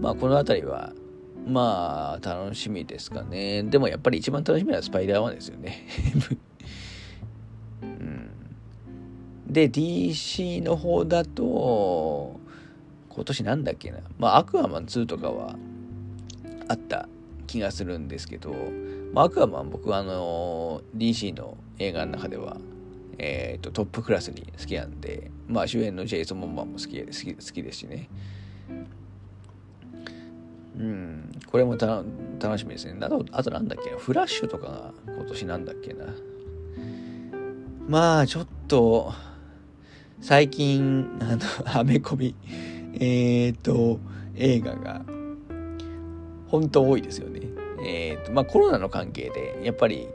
[0.00, 0.94] まあこの辺りは、
[1.46, 3.62] まあ楽しみですかね。
[3.64, 5.86] でもやっぱり一番楽しみはスパイダーマンですよね。
[7.82, 8.19] うん、
[9.50, 12.38] で、DC の方だと、
[13.08, 13.98] 今年なんだっけな。
[14.18, 15.56] まあアクアマン2とかは
[16.68, 17.08] あった
[17.48, 18.54] 気がするんですけど、
[19.12, 22.58] まあ、アクアマン僕はあの DC の映画の中では、
[23.18, 28.08] えーと、トップクラスに好きなんで、まあ、主演のジェイソン・モンマンも好き好き好きですしね。
[30.78, 32.96] うん、これも楽しみですね。
[33.00, 36.06] あと、あとなんだっけなフラッシュとかが今年なんだっけな。
[37.88, 39.12] まあ、ちょっと、
[40.20, 41.40] 最近、あの、
[41.80, 42.34] アメコミ、
[42.94, 43.98] えっ、ー、と、
[44.36, 45.02] 映画が、
[46.48, 47.40] 本当多いですよね。
[47.86, 50.08] えっ、ー、と、まあコロナの関係で、やっぱり、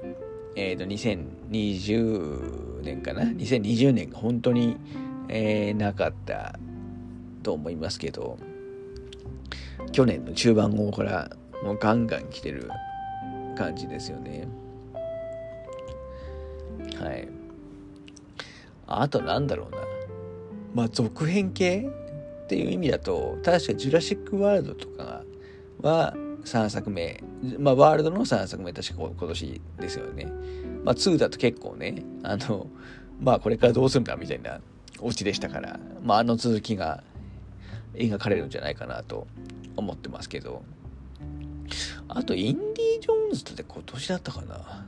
[0.56, 4.78] えっ、ー、と、2020年かな ?2020 年が本当に、
[5.28, 6.60] えー、なかった
[7.42, 8.38] と思いますけど、
[9.92, 11.32] 去年の中盤号から
[11.64, 12.70] もうガンガン来てる
[13.58, 14.48] 感じですよね。
[17.00, 17.28] はい。
[18.88, 19.95] あとなんだろうな。
[20.76, 21.90] まあ続編系
[22.44, 25.24] っていう意味だと、確かジュラシック・ワールドとか
[25.82, 26.14] は、
[26.44, 27.24] 3作目、
[27.58, 30.26] まあ、ワールドの3作目、確か今年ですよね。
[30.84, 32.68] まあ、2だと結構ね、あの、
[33.20, 34.60] まあ、これからどうするんだみたいな
[35.00, 37.04] オチでしたから、まあ、あの続きが
[37.96, 39.28] 描かれるんじゃないかなと
[39.76, 40.64] 思ってますけど、
[42.08, 44.86] あと、インディ・ジョーンズって今年だったかな。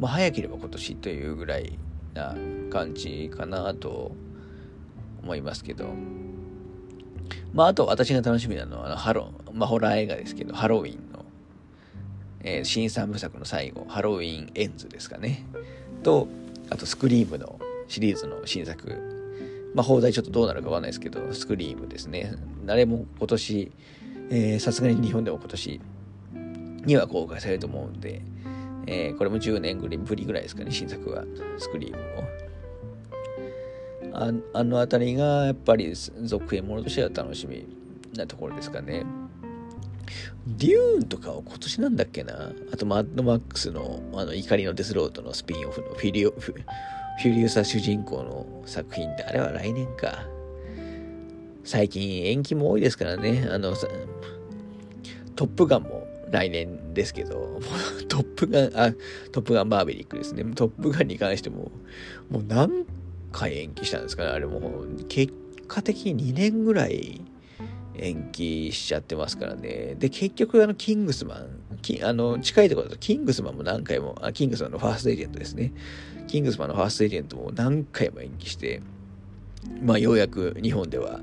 [0.00, 1.78] まあ、早ければ今年というぐらい
[2.18, 2.34] な
[2.70, 4.12] 感じかなと
[5.22, 5.86] 思いますけど、
[7.52, 11.24] まあ、あと私が楽しみなのは、あのハロまあ、ホラー映画ですけど、ハロウィンの、
[12.42, 15.44] えー、新三部作の最後、ハロウィンエンズですかね。
[16.02, 16.28] と、
[16.70, 17.58] あと、スクリームの
[17.88, 18.96] シリーズの新作。
[19.74, 22.34] まあ、邦題ちょっとどうなるかわかんないですけど、スクリームですね。
[22.66, 23.72] あれも今年、
[24.60, 25.80] さすがに日本でも今年
[26.84, 28.22] には公開されると思うんで、
[28.90, 31.22] えー、これも10年ぶりぐらいですかね、新作は、
[31.58, 32.48] スクリームを。
[34.14, 37.66] ああの辺りがやっぱり続編ものとしては楽しみ
[38.16, 39.04] なところですかね。
[40.46, 50.26] デューンとかは今年なんだっけなあとマッドマックスのあの怒りのデスロードのスピンオフのフィリオフフュリウサ主人公の作品であれは来年か。
[51.64, 53.46] 最近延期も多いですからね。
[53.50, 53.74] あの、
[55.36, 57.60] トップガンも来年ですけど、
[58.08, 58.94] トップガン、あ、
[59.32, 60.44] トップガンマーベリックですね。
[60.54, 61.70] トップガンに関しても、
[62.30, 62.86] もう何
[63.32, 64.30] 回延期したんですかね。
[64.30, 65.32] あれも結
[65.66, 67.20] 果的に2年ぐらい
[67.98, 69.96] 延期しちゃってますからね。
[69.98, 71.48] で、結局、あの、キングスマン、
[72.02, 75.72] あの、近いところだと、キングスマンも何回も、あ、キングスマンのファーストエージェントですね。
[76.26, 78.82] キングスマンのファーストエージェントも何回も延期して、
[79.82, 81.20] まあ、ようやく日本では、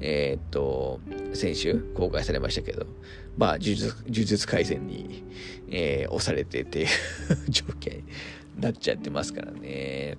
[0.00, 1.00] えー、っと、
[1.34, 2.86] 先週公開されましたけど、
[3.38, 5.22] まあ、呪術、呪術廻戦に、
[5.70, 6.86] えー、押されてっていう
[7.48, 8.04] 状況に
[8.58, 10.18] なっちゃってますからね。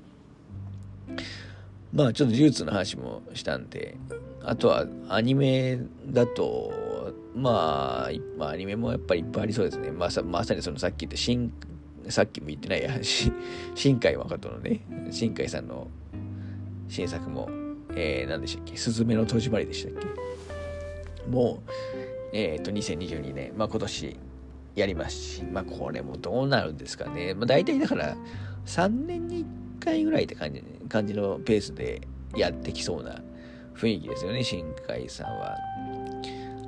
[1.92, 3.98] まあちょっと呪術の話もしたんで、
[4.42, 9.92] あとはアニメだと、まあ、まあ、アニメもやっぱりいっぱいありそうですね。
[9.92, 11.52] まさまさにそのさっき言った新、
[12.08, 12.98] さっきも言ってないや、
[13.76, 15.88] 新海誠のね、新海さんの
[16.88, 17.50] 新作も、
[17.96, 20.08] えー、何でしたっけ、すずめの戸締まりでしたっけ？
[21.30, 21.72] もう、
[22.34, 24.18] えっ、ー、と、2022年、まあ今年
[24.76, 27.34] やりますし、まあこれもどうなるんですかね。
[27.34, 28.16] まあ大体だから、
[28.66, 29.46] 3年に
[29.80, 32.02] 1回ぐらいって感じ感じのペースで
[32.36, 33.22] やってきそうな
[33.76, 35.58] 雰囲気ですよね、新海さんは。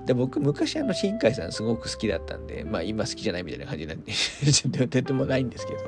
[0.05, 4.11] で、僕、昔あの、新海さんすごく好きだったんで、まあ今好きじゃないみたいな感じなんで、
[4.87, 5.79] とてもないんですけど、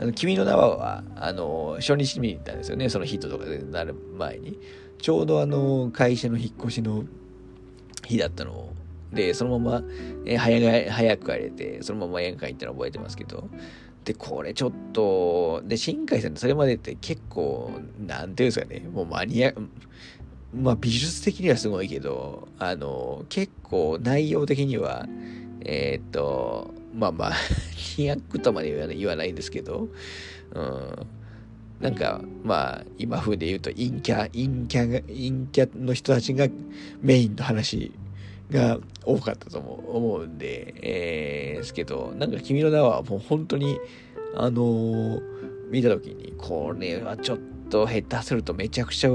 [0.00, 4.58] あの、君の名はは、あの、初日見に行ったんですよね、そのヒットとかでなる前に。
[4.98, 7.04] ちょうどあの、会社の引っ越しの
[8.06, 8.72] 日だったのを
[9.12, 9.82] で、そのまま、
[10.24, 13.48] え早早く帰れて、そのまま映画館行ったの覚えてますけど、
[14.04, 19.52] で、これちょっと、で、新海さんってそれまでって結構、なんていうんですかね、もうマニア、
[20.54, 25.06] まあ美術的にはすごいけど、あの、結構内容的には、
[25.62, 27.32] えー、っと、まあまあ、
[27.96, 29.88] 200とまで言わないんですけど、
[30.54, 31.06] うん、
[31.80, 36.46] なんか、まあ、今風で言うと、陰キャ、陰キャが、陰キャの人たちが
[37.00, 37.92] メインの話
[38.50, 43.78] が多かったと思うんで、えー、ですけど、なんか君の名はもう本当に、
[44.34, 45.22] あのー、
[45.70, 47.38] 見た時に、これはちょっ
[47.70, 49.10] と、下手するとめちゃくちゃ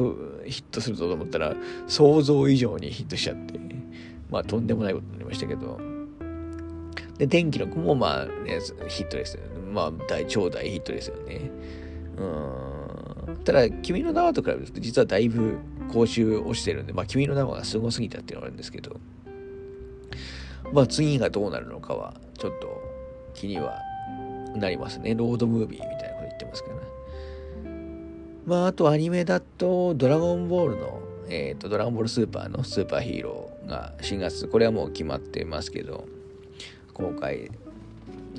[0.45, 1.55] ヒットするぞと思ったら、
[1.87, 3.59] 想像以上にヒットしちゃって、
[4.29, 5.79] まあ、とんでもないことになりましたけど。
[7.17, 9.49] で、天気の子もまあ、ね、ヒットですよね。
[9.71, 11.51] まあ、大、超大ヒットですよね。
[12.17, 13.37] うん。
[13.43, 15.57] ただ、君の名はと比べると、実はだいぶ
[15.91, 18.97] 講習落ちてるんで、まあ、君の名はすごすぎたっていうのがあるんですけど、
[20.73, 22.81] まあ、次がどうなるのかは、ちょっと
[23.33, 23.79] 気には
[24.55, 25.15] なりますね。
[25.15, 26.81] ロードムービーみたいなこと言ってますからね。
[28.45, 36.05] まあ、あとアニメだと、ドラゴンボールの、えっ、ー、と、ドラゴンボールスーパーのスーパーヒーローが4月、これはもう決まってますけど、
[36.93, 37.51] 公開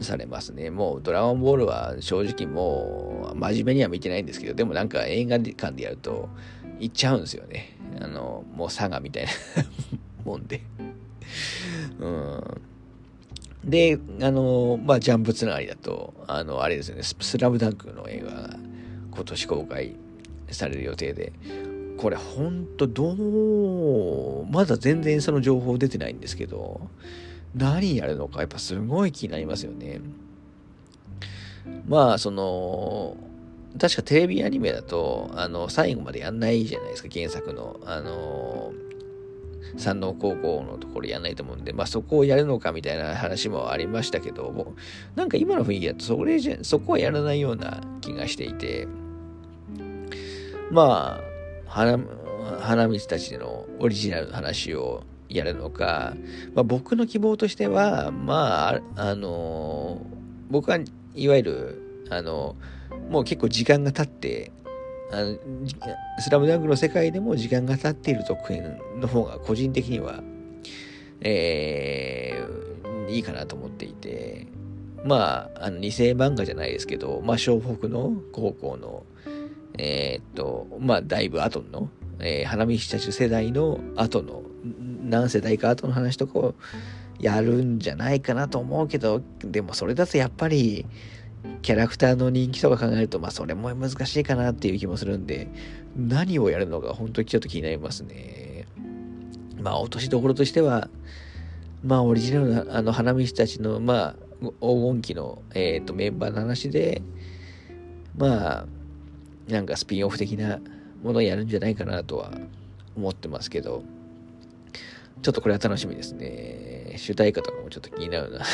[0.01, 0.71] されますね。
[0.71, 6.29] もうドラゴンボールは正直もう真面目には見てないんですけど、でもなんか映画館でやると
[6.79, 7.77] 行っちゃうんですよね。
[8.01, 9.31] あの、もう佐賀みたいな
[10.25, 10.63] もんで。
[12.01, 12.43] うん。
[13.65, 18.57] で、あの、まあ、ジャンプつながりだと、あの、あれですよね、スラムダンクの映画が
[19.11, 19.97] 今年公開
[20.51, 21.33] される予定で、
[21.99, 26.81] これほんとどう、まだ全然その情報出てないんですけど、
[27.55, 30.01] 何やるのかやっぱすごい気になりますよね。
[31.89, 33.17] まあ、その、
[33.81, 37.81] 確かテレビアニメだと、あの、最後までやんないじゃないですか、原作の。
[37.85, 38.73] あの、
[39.77, 44.75] 山王高校のところやらないと思うんで、まあそこをやるのかみたいな話もありましたけども、
[45.15, 48.89] なんか今の雰囲気だとそれじゃ、そこはやらないような気がしていて、
[50.71, 51.99] まあ、花、
[52.61, 56.15] 花道たちのオリジナルの話をやるのか、
[56.55, 60.01] まあ、僕の希望としては、まあ、あの、
[60.51, 60.79] 僕は
[61.15, 62.57] いわゆる、あの、
[63.11, 64.53] もう結構時間が経って、
[65.13, 65.37] あの
[66.19, 70.23] スラムダンクの世界でも時間が経っている続編の方が個人的には、
[71.21, 74.49] えー、いいかなと思っていて、
[75.05, 79.05] まあ、あの、二世漫画じゃないですけど、まあ、湘北の高校の、
[79.79, 81.89] えー、っと、まあ、だいぶ後の、
[82.19, 84.43] えー、花見たち世代の後の、
[85.05, 86.55] 何世代か後の話とかを
[87.21, 90.87] やるんじゃないかなと思うけど、でもそれだとやっぱり、
[91.63, 95.49] キャラクターの人気とか考えると、まあそれも難しいかなっていう気もするんで、
[95.97, 98.67] 何をやるのか本当にちょっと気になりますね。
[99.61, 100.89] まあ落としどころとしては、
[101.83, 107.03] まあオリジナルなあの花道たちの、まあ黄金期の、えーと、メンバーの話で、
[108.17, 108.67] まあ
[109.49, 110.61] なんかスピンオフ的な
[111.03, 112.33] ものをやるんじゃないかなとは
[112.97, 113.83] 思ってますけど、
[115.23, 116.95] ちょっとこれは楽しみですね。
[116.97, 118.45] 主題歌とかもちょっと気になるな。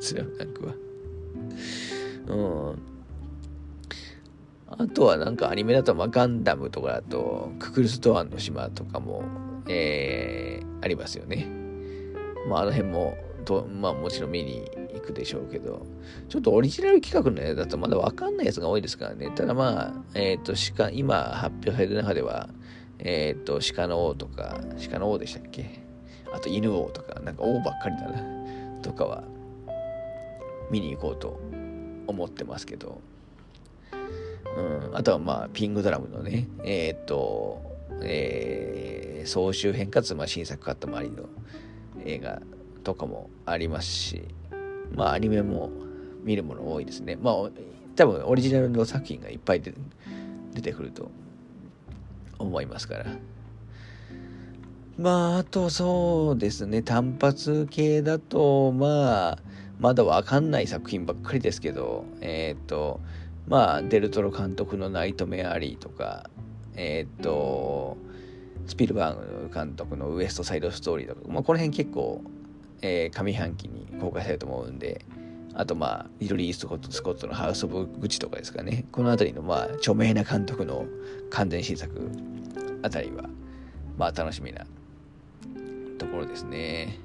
[0.00, 0.74] スラムダンクは。
[2.32, 2.82] うん。
[4.68, 9.22] あとはなんかアニメだと、まあ、ガンダムとかだと、ククルストアンの島とかも、
[9.68, 11.46] えー、ありますよね。
[12.48, 13.14] まあ、あの辺も、
[13.44, 15.84] とまあ、もちろん見に行くでしょうけど、
[16.28, 19.30] ちょっとオリジナル企画のやつだとまだわかんないやつが多いですからね。
[19.34, 22.48] ただまあ、えっ、ー、と、鹿、今発表される中では、
[22.98, 24.60] えっ、ー、と、鹿の王とか、
[24.90, 25.82] 鹿の王でしたっけ？
[26.32, 29.24] あと犬王とか、なんか王ばっかりだな、とかは、
[30.70, 31.38] 見に行こうと
[32.06, 33.00] 思ってますけど、
[34.56, 37.62] うん、あとはまあ、ピングドラムのね、えー、っと、
[38.02, 41.24] えー、総集編かつ、まあ、新作カット周りの
[42.04, 42.42] 映画
[42.84, 44.22] とかもありますし、
[44.94, 45.70] まあ、アニメも
[46.22, 47.16] 見るもの多いですね。
[47.20, 47.34] まあ、
[47.96, 49.72] 多分オリジナルの作品がいっぱい出
[50.60, 51.10] てくると
[52.38, 53.06] 思いますから。
[54.98, 59.38] まあ、あとそうですね、単発系だと、まあ、
[59.82, 63.00] まだわかんない作品ばっかりですけど、えっ、と、
[63.48, 66.30] まあ、デルトロ監督のナイトメアリーとか、
[66.76, 67.96] えっ、と、
[68.68, 72.22] スピルバーグ監督のウエストサイドストーリーとか、まあ、この辺結構、
[72.80, 75.04] えー、上半期に公開されると思うんで、
[75.54, 78.84] あとまあ、リドリー・スコットスコットのハウス・オブ・グチとかですかね。
[78.92, 80.86] この辺りのまあ、著名な監督の
[81.28, 81.92] 完全新作
[82.82, 83.24] あたりは、
[83.98, 84.64] まあ、楽しみな
[85.98, 87.00] ところですね。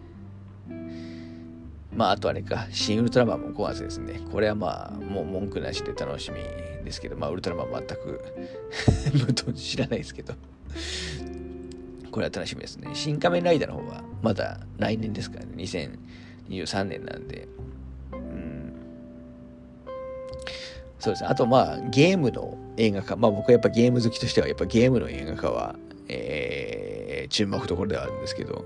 [1.98, 4.22] まあ、あとあれか、新ウルトラマンも5月ですね。
[4.32, 6.38] これはまあ、もう文句なしで楽しみ
[6.86, 8.22] ですけど、まあ、ウルトラマン全く
[9.28, 10.36] 無と知らないですけど
[12.12, 12.92] これは楽しみですね。
[12.94, 15.52] 新仮面ライダーの方は、まだ来年ですからね。
[15.58, 17.48] 2023年なんで。
[18.12, 18.74] うん。
[21.00, 21.30] そうですね。
[21.30, 23.16] あとまあ、ゲームの映画化。
[23.16, 25.76] まあ僕はやっぱゲーム好きとしては、やっぱゲームの映画化は、
[26.08, 28.64] えー、注目どころではあるんですけど、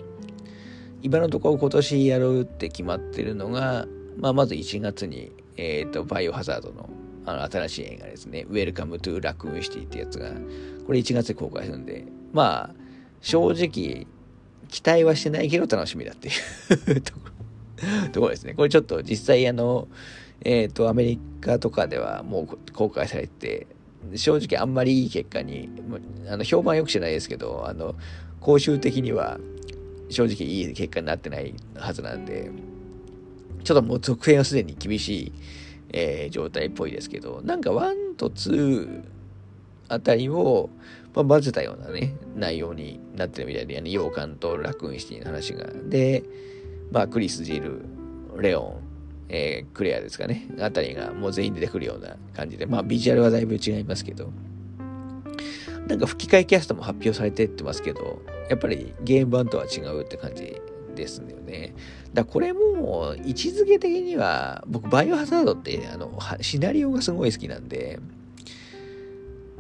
[1.04, 3.88] 今のところ今年やるって決まってるのが、
[4.18, 6.90] まあ、まず1月に、えっ、ー、と、バイオハザードの
[7.24, 10.32] あの新しい映画ですね、ウェルカムトゥラクーンシティってやつが、
[10.86, 12.76] これ1月で公開するんで、まあ、
[13.22, 14.08] 正直、
[14.70, 16.32] 期待はしてないけど楽しみだってい
[16.94, 17.14] うと
[18.20, 18.54] ころ ですね。
[18.54, 19.88] これちょっと実際あの、
[20.44, 23.68] えっ、ー、と、アメリカとかではもう公開されて、
[24.16, 25.70] 正直あんまりいい結果に、
[26.28, 27.96] あの評判よくじゃないですけど、あの、
[28.40, 29.40] 興収的には
[30.12, 32.52] 正直いい結果になってないはずなんで、
[33.64, 35.32] ちょっともう続編はすでに厳しい、
[35.94, 39.04] えー、状態っぽいですけど、なんか1と2
[39.88, 40.70] あたりを、
[41.14, 45.68] まあ、混ぜたようなね、内容になってるみたいで、あの、洋館とラクーンシティの話が。
[45.90, 46.24] で、
[46.92, 47.82] まあ、クリス・ジル、
[48.38, 48.80] レオン、
[49.28, 54.32] えー、クレアですかね、あたりがもう全員出てくるような感じで、まあ、ビジュアルはだいぶ違いますけど、
[55.88, 60.62] なんか吹き替えキャストも発表されてってますけど、やっぱりゲーム版とは違うって感じ
[60.96, 61.74] ですよね。
[62.14, 68.00] だこれも位置づけ的には僕バイオハザードってあのシナリオがすごい好きなんで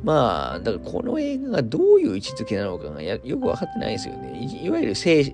[0.03, 5.33] まあだからこの映画がどういう位置づけなのかがよく分かってないですよねいわゆる生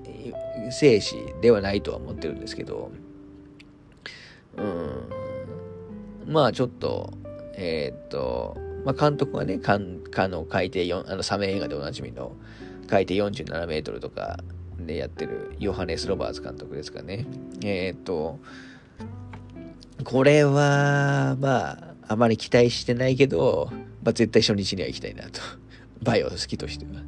[0.70, 2.92] 生死ではないとは思ってるんですけど
[4.58, 7.14] うんまあちょっと
[7.56, 8.58] えー、っと
[8.88, 12.32] まあ監督はねかんかの海底4あのサメ映画でおなじみの
[12.88, 14.40] 海底47メートルとか
[14.80, 17.26] でやってるヨハネス・ロバーツ監督ですかね。
[17.62, 18.40] えっ、と、
[20.06, 23.70] これは、まあ、あまり期待してないけど、
[24.04, 25.42] まあ、絶対初日には行きたいなと。
[26.02, 26.92] バイオ好きとしては。
[26.92, 27.02] うん。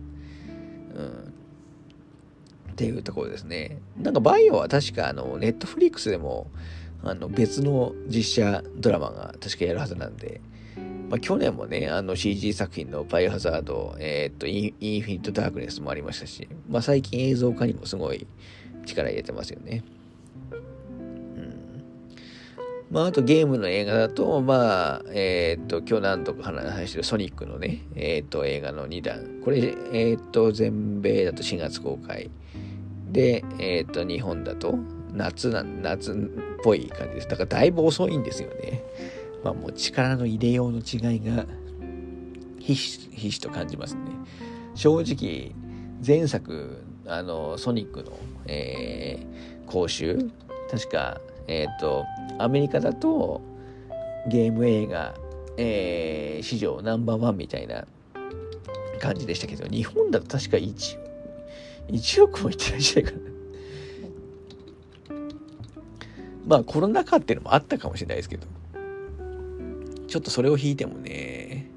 [2.72, 3.78] っていうところですね。
[3.98, 6.48] なんかバイオは確かあの、ネットフリックスでも、
[7.04, 10.42] あの、別の実写ドラマが確かやるはずなんで、
[11.10, 18.28] まあ、去年もね、あの CG 作品のバイオハザード、えー、っとイン、インフィニット・ダークネスもありましたし、まあ、最近映像化にもすごい
[18.86, 19.84] 力入れてますよね。
[20.52, 21.84] うん。
[22.92, 29.42] まあ、あとゲームの映画だと、まあ、えー、っと、今日何度か話してるソニックのね、えー、っと、映画の2弾。
[29.44, 32.30] これ、えっと、全米だと4月公開。
[33.12, 34.78] で、えっと、日本だと
[35.14, 36.16] 夏な、夏っ
[36.64, 37.28] ぽい感じです。
[37.28, 38.84] だからだいぶ遅いんですよね。
[39.44, 41.46] まあもう力の入れようの違いが
[42.60, 44.02] ひしひしと感じますね。
[44.76, 45.54] 正直、
[46.06, 48.12] 前作、あの、ソニックの、
[48.46, 50.30] えー、講習、
[50.72, 52.06] 確か、えっ、ー、と、
[52.38, 53.42] アメリカだと、
[54.28, 55.16] ゲーム映画、
[55.58, 57.86] えー、史上ナンバーワンみたいな
[59.02, 60.98] 感じでしたけど、日本だと確か 1,
[61.90, 63.30] 1億もいってないじゃないかな。
[66.48, 68.48] まあコロナ禍っていうのもあったかもしれないですけど。
[70.10, 71.68] ちょっとそれを引いてもね、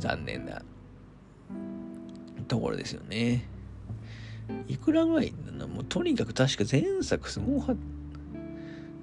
[0.00, 0.62] 残念な
[2.48, 3.46] ところですよね。
[4.66, 7.76] いくらぐらいなもうとにかく確か前作すごい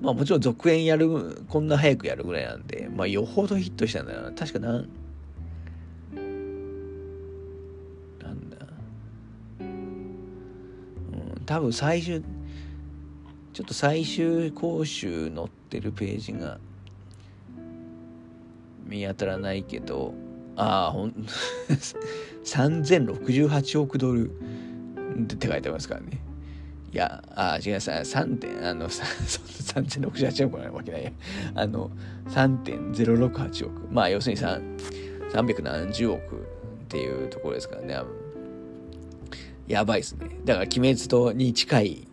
[0.01, 4.31] まあもちろん続編やる、こんな早くやるぐらいなんで、まあよほどヒットしたんだな。
[4.33, 4.89] 確かなん、
[8.21, 8.57] なんだ。
[9.61, 12.21] うん、多分最終、
[13.53, 16.59] ちょっと最終講習載ってるページが
[18.87, 20.13] 見当たらないけど、
[20.55, 21.11] ああ、ほん、
[22.43, 24.33] 3068億ドルっ
[25.25, 26.19] て書いてますからね。
[26.91, 31.11] いや、あ、違うさ、3点、あの、3068 億なわけないや。
[31.55, 31.91] あの、
[32.29, 33.87] 3.068億。
[33.91, 36.39] まあ、要するに370億っ
[36.87, 37.99] ていうところですからね。
[39.67, 40.39] やばいですね。
[40.45, 42.07] だから、鬼滅とに近い、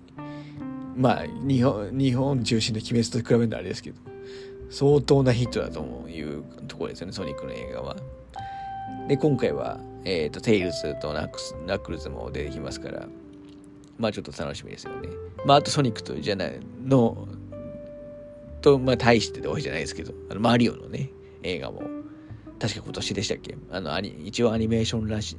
[0.96, 4.13] まあ、日本、日本中心の鬼滅と比べるのはあれですけど。
[4.74, 7.96] 相当なヒットだというところですよね、ソニックの映画は。
[9.06, 13.06] で、今回は、えっ、ー、と、テイルズとナックスナックルズも出てきますから、
[13.98, 15.08] まあちょっと楽しみですよね。
[15.46, 17.28] まああとソニックとじゃないの、
[18.62, 21.10] と、まあ大してで多いじゃないですけど、あの、マリオのね、
[21.44, 21.82] 映画も、
[22.58, 23.56] 確か今年でしたっけ？
[23.70, 25.36] あの、一応アニメーションらしい、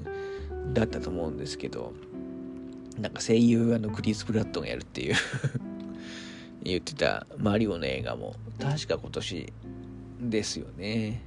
[0.73, 1.91] だったと思うんですけど、
[2.97, 5.15] なんか声優あのクリス・プラットがやるっていう
[6.66, 9.53] 言ってたマリオの映画も確か今年
[10.20, 11.22] ですよね。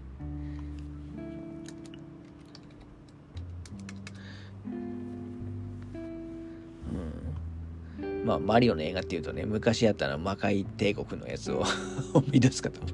[8.01, 11.63] うん、まあマリオの映画っていうとね昔やったの魔界帝国のやつを
[12.13, 12.89] 思い出す方も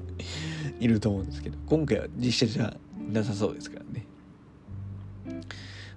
[0.79, 2.77] いると思うんですけど今回は実写じゃ
[3.11, 4.05] なさそうですからね。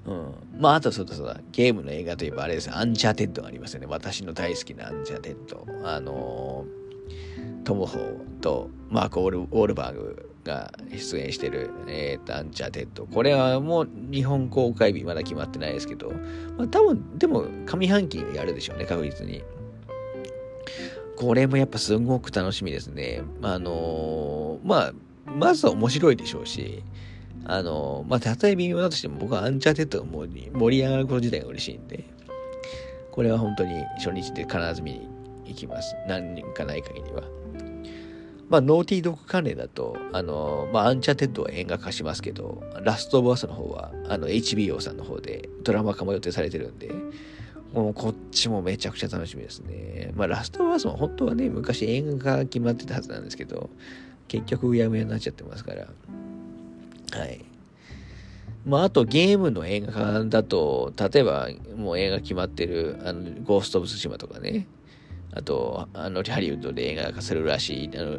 [0.08, 0.60] うん。
[0.60, 3.86] まあ、あとそうだそうだ、ゲームの映画といえばあれですアンチャーテッドがありますよね。
[3.86, 5.66] 私の大好きなアンチャーテッド。
[5.84, 13.06] あのー、トムホとマーク・ウォール・ウォールバーグが出演してる、えー、とアンチャーテッド。
[13.06, 16.10] これはもう日本公開日まだ決まってないですけど、
[16.56, 19.42] まあ、多分、でも上半期やるでしょうね、確実に。
[21.16, 23.22] これもやっぱすごく楽しみですね。
[23.42, 24.92] あのー、まあ、
[25.26, 26.82] まずは面白いでしょうし、
[27.48, 32.04] あの、まあ、たとえ微妙だとしても僕はアンチャーテッドの盛り上がること自体が嬉しいんで、
[33.10, 35.08] これは本当に初日で必ず見に
[35.46, 35.96] 行きます。
[36.06, 37.22] 何人かない限りは。
[38.50, 46.90] まあ、ノーティードッグ関連だと、あの、まあ、アンチャーテッドは映画化しますけど、ラストオブアスの方は、あの、HBO さんの方でドラマ化も予定されてるんで、
[47.72, 50.12] もうこっちもめちゃくちゃ楽しみですね。
[50.14, 53.70] まあ、ラストオブアスも本当はね、昔映画が決まってたはずなんですけど、
[54.28, 55.88] 結局うやむやになっちゃってますから。
[57.18, 57.44] はい。
[58.64, 64.66] まあ、あとゲームの映画化だと、例えばもう映画決まってる、あの、ゴースト・オブ・ツシマとかね、
[65.32, 68.18] あと、あの、ハリウッドで映画化されるらしいあの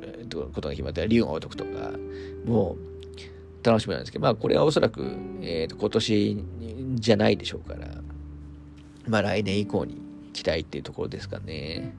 [0.51, 1.91] ことが決まったら、リオンを解くとか、
[2.45, 5.01] もう、楽しみなんですけど、まあ、これはおそらく、
[5.41, 6.43] えっ、ー、と、今年
[6.95, 7.87] じゃないでしょうから、
[9.07, 9.97] まあ、来年以降に
[10.33, 11.93] 期待っていうところですかね。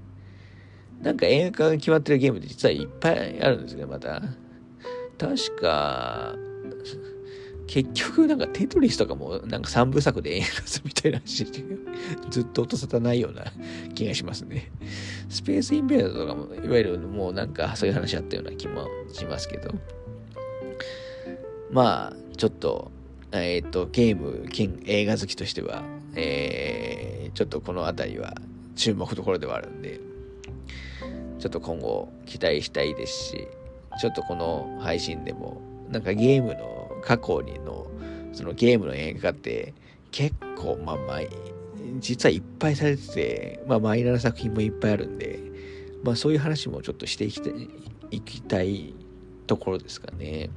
[1.03, 4.23] なんか映画化が決まってるゲームって実はいっぱいあるんですね、また。
[5.19, 6.35] 確か、
[7.71, 11.47] 結局なんかテトリスとかもなんか3部作で映画すみたいな話
[12.29, 13.45] ずっと音沙汰ないような
[13.95, 14.73] 気がしますね。
[15.29, 19.71] スペースインベーダーとかもいわゆるもうなんかそういう話あったような気もしますけど。
[21.71, 22.91] まあ、ちょっと、
[23.31, 24.45] えっ、ー、と、ゲーム
[24.87, 25.85] 映画好きとしては、
[26.17, 28.35] えー、ちょっとこの辺りは
[28.75, 30.01] 注目どころではあるんで、
[31.39, 33.47] ちょっと今後期待したいですし、
[34.01, 37.87] ちょっとこの配信でも、なんかゲームの過去にの
[38.33, 39.75] そのゲームの映画って
[40.11, 41.21] 結構まあまあ
[41.99, 45.41] 実はいっぱいされてて、まあ、マイナーな作品もいっぱいあるんで、
[46.05, 47.69] まあ、そういう話もちょっとしていきたい
[48.11, 48.95] いきたい
[49.47, 50.51] ところですかね。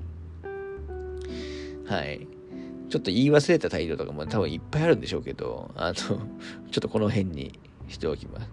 [1.86, 2.28] はい。
[2.90, 6.20] ちょっと言い忘れたタイトルとかも多分いっぱいあるんでしょうけど、あの、ちょっ
[6.74, 8.50] とこの辺にしておきます。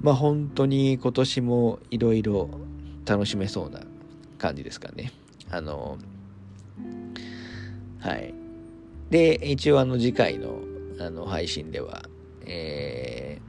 [0.00, 2.48] まあ本当に今年もいろいろ
[3.04, 3.80] 楽しめそうな
[4.38, 5.12] 感じですかね。
[5.50, 5.98] あの、
[8.00, 8.34] はい。
[9.10, 10.60] で、一応あの次回の
[10.98, 12.02] あの配信では、
[12.42, 13.40] え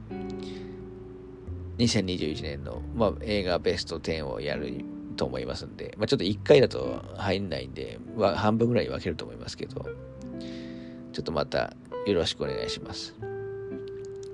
[1.76, 4.84] ー、2021年の、まあ、映画ベスト10をやる
[5.16, 9.84] と思いますんで、まあ、ちょっと1回だと入んないんで、まあ、半分ぐらいに分けると思いますけど、
[11.12, 11.74] ちょっとまた
[12.06, 13.14] よろしくお願いします。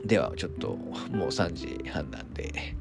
[0.05, 0.69] では、ちょっと
[1.11, 2.77] もう3時半なんで、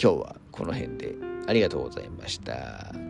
[0.00, 1.14] 今日はこの辺で
[1.46, 3.09] ありがとうございました。